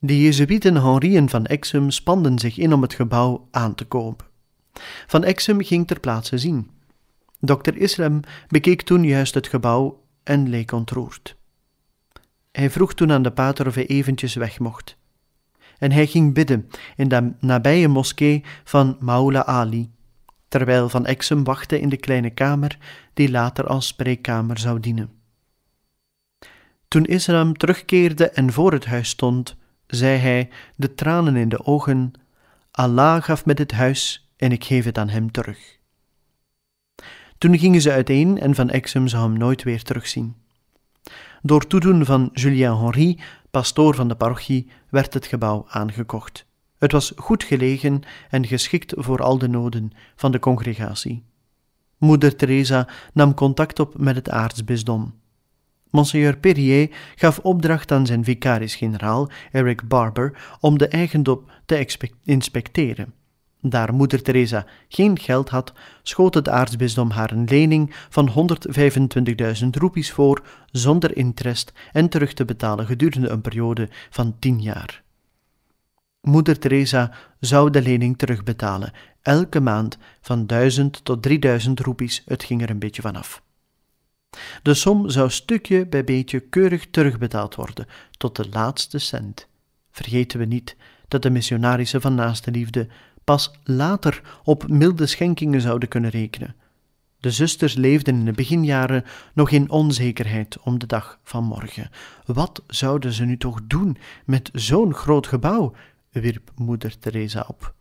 De 0.00 0.20
Jezuïeten 0.20 0.74
Henrien 0.74 1.28
van 1.28 1.46
Exum 1.46 1.90
spanden 1.90 2.38
zich 2.38 2.58
in 2.58 2.72
om 2.72 2.82
het 2.82 2.94
gebouw 2.94 3.48
aan 3.50 3.74
te 3.74 3.84
kopen. 3.84 4.26
Van 5.06 5.24
Exum 5.24 5.62
ging 5.62 5.86
ter 5.86 6.00
plaatse 6.00 6.38
zien. 6.38 6.70
Dokter 7.40 7.76
Islam 7.76 8.20
bekeek 8.48 8.82
toen 8.82 9.04
juist 9.04 9.34
het 9.34 9.46
gebouw 9.46 10.04
en 10.22 10.48
leek 10.48 10.72
ontroerd. 10.72 11.36
Hij 12.52 12.70
vroeg 12.70 12.94
toen 12.94 13.12
aan 13.12 13.22
de 13.22 13.32
pater 13.32 13.66
of 13.66 13.74
hij 13.74 13.86
eventjes 13.86 14.34
weg 14.34 14.58
mocht. 14.58 14.96
En 15.78 15.92
hij 15.92 16.06
ging 16.06 16.34
bidden 16.34 16.68
in 16.96 17.08
de 17.08 17.32
nabije 17.40 17.88
moskee 17.88 18.44
van 18.64 18.96
Maula 19.00 19.44
Ali, 19.44 19.90
terwijl 20.48 20.88
Van 20.88 21.06
Exum 21.06 21.44
wachtte 21.44 21.80
in 21.80 21.88
de 21.88 21.96
kleine 21.96 22.30
kamer 22.30 22.78
die 23.14 23.30
later 23.30 23.66
als 23.66 23.86
spreekkamer 23.86 24.58
zou 24.58 24.80
dienen. 24.80 25.17
Toen 26.88 27.04
Islam 27.04 27.56
terugkeerde 27.56 28.30
en 28.30 28.52
voor 28.52 28.72
het 28.72 28.86
huis 28.86 29.08
stond, 29.08 29.56
zei 29.86 30.18
hij, 30.18 30.48
de 30.76 30.94
tranen 30.94 31.36
in 31.36 31.48
de 31.48 31.64
ogen: 31.64 32.12
Allah 32.70 33.22
gaf 33.22 33.44
me 33.44 33.54
dit 33.54 33.72
huis 33.72 34.30
en 34.36 34.52
ik 34.52 34.64
geef 34.64 34.84
het 34.84 34.98
aan 34.98 35.08
hem 35.08 35.30
terug. 35.30 35.78
Toen 37.38 37.58
gingen 37.58 37.80
ze 37.80 37.92
uiteen 37.92 38.38
en 38.38 38.54
Van 38.54 38.70
Exum 38.70 39.08
zou 39.08 39.22
hem 39.22 39.38
nooit 39.38 39.62
weer 39.62 39.82
terugzien. 39.82 40.36
Door 41.42 41.66
toedoen 41.66 42.04
van 42.04 42.30
Julien 42.32 42.78
Henry 42.78 43.18
pastoor 43.50 43.94
van 43.94 44.08
de 44.08 44.14
parochie, 44.14 44.70
werd 44.88 45.14
het 45.14 45.26
gebouw 45.26 45.64
aangekocht. 45.68 46.46
Het 46.78 46.92
was 46.92 47.12
goed 47.16 47.44
gelegen 47.44 48.00
en 48.30 48.46
geschikt 48.46 48.94
voor 48.96 49.22
al 49.22 49.38
de 49.38 49.48
noden 49.48 49.90
van 50.16 50.32
de 50.32 50.38
congregatie. 50.38 51.24
Moeder 51.98 52.36
Teresa 52.36 52.88
nam 53.12 53.34
contact 53.34 53.78
op 53.78 53.98
met 53.98 54.16
het 54.16 54.30
aartsbisdom. 54.30 55.14
Monseigneur 55.90 56.36
Perrier 56.36 56.90
gaf 57.14 57.38
opdracht 57.38 57.92
aan 57.92 58.06
zijn 58.06 58.24
vicaris-generaal, 58.24 59.30
Eric 59.52 59.88
Barber, 59.88 60.56
om 60.60 60.78
de 60.78 60.88
eigendom 60.88 61.44
te 61.66 61.86
inspecteren. 62.24 63.12
Daar 63.60 63.94
moeder 63.94 64.22
Teresa 64.22 64.66
geen 64.88 65.18
geld 65.18 65.48
had, 65.48 65.72
schoot 66.02 66.34
het 66.34 66.48
aartsbisdom 66.48 67.10
haar 67.10 67.30
een 67.30 67.44
lening 67.44 67.94
van 68.08 68.30
125.000 69.62 69.68
roepies 69.70 70.12
voor, 70.12 70.42
zonder 70.70 71.16
interest 71.16 71.72
en 71.92 72.08
terug 72.08 72.32
te 72.32 72.44
betalen 72.44 72.86
gedurende 72.86 73.28
een 73.28 73.40
periode 73.40 73.88
van 74.10 74.36
tien 74.38 74.60
jaar. 74.60 75.02
Moeder 76.20 76.58
Teresa 76.58 77.12
zou 77.40 77.70
de 77.70 77.82
lening 77.82 78.18
terugbetalen, 78.18 78.92
elke 79.22 79.60
maand 79.60 79.98
van 80.20 80.46
1000 80.46 81.04
tot 81.04 81.22
3000 81.22 81.80
roepies, 81.80 82.22
het 82.26 82.44
ging 82.44 82.62
er 82.62 82.70
een 82.70 82.78
beetje 82.78 83.02
vanaf. 83.02 83.42
De 84.62 84.74
som 84.74 85.10
zou 85.10 85.30
stukje 85.30 85.86
bij 85.86 86.04
beetje 86.04 86.40
keurig 86.40 86.86
terugbetaald 86.90 87.54
worden, 87.54 87.86
tot 88.10 88.36
de 88.36 88.48
laatste 88.48 88.98
cent. 88.98 89.48
Vergeten 89.90 90.38
we 90.38 90.44
niet 90.44 90.76
dat 91.08 91.22
de 91.22 91.30
missionarissen 91.30 92.00
van 92.00 92.14
naaste 92.14 92.50
liefde 92.50 92.88
pas 93.24 93.50
later 93.64 94.22
op 94.44 94.68
milde 94.68 95.06
schenkingen 95.06 95.60
zouden 95.60 95.88
kunnen 95.88 96.10
rekenen. 96.10 96.56
De 97.20 97.30
zusters 97.30 97.74
leefden 97.74 98.14
in 98.14 98.24
de 98.24 98.32
beginjaren 98.32 99.04
nog 99.34 99.50
in 99.50 99.70
onzekerheid 99.70 100.58
om 100.60 100.78
de 100.78 100.86
dag 100.86 101.18
van 101.22 101.44
morgen. 101.44 101.90
Wat 102.24 102.62
zouden 102.66 103.12
ze 103.12 103.24
nu 103.24 103.36
toch 103.36 103.60
doen 103.64 103.98
met 104.24 104.50
zo'n 104.52 104.94
groot 104.94 105.26
gebouw? 105.26 105.74
wierp 106.10 106.50
moeder 106.54 106.98
Teresa 106.98 107.44
op. 107.48 107.74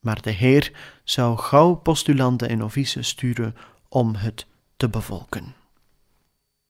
Maar 0.00 0.22
de 0.22 0.30
Heer 0.30 0.72
zou 1.04 1.38
gauw 1.38 1.74
postulanten 1.74 2.48
en 2.48 2.58
novices 2.58 3.08
sturen 3.08 3.56
om 3.88 4.14
het 4.14 4.46
te 4.76 4.88
bevolken. 4.88 5.54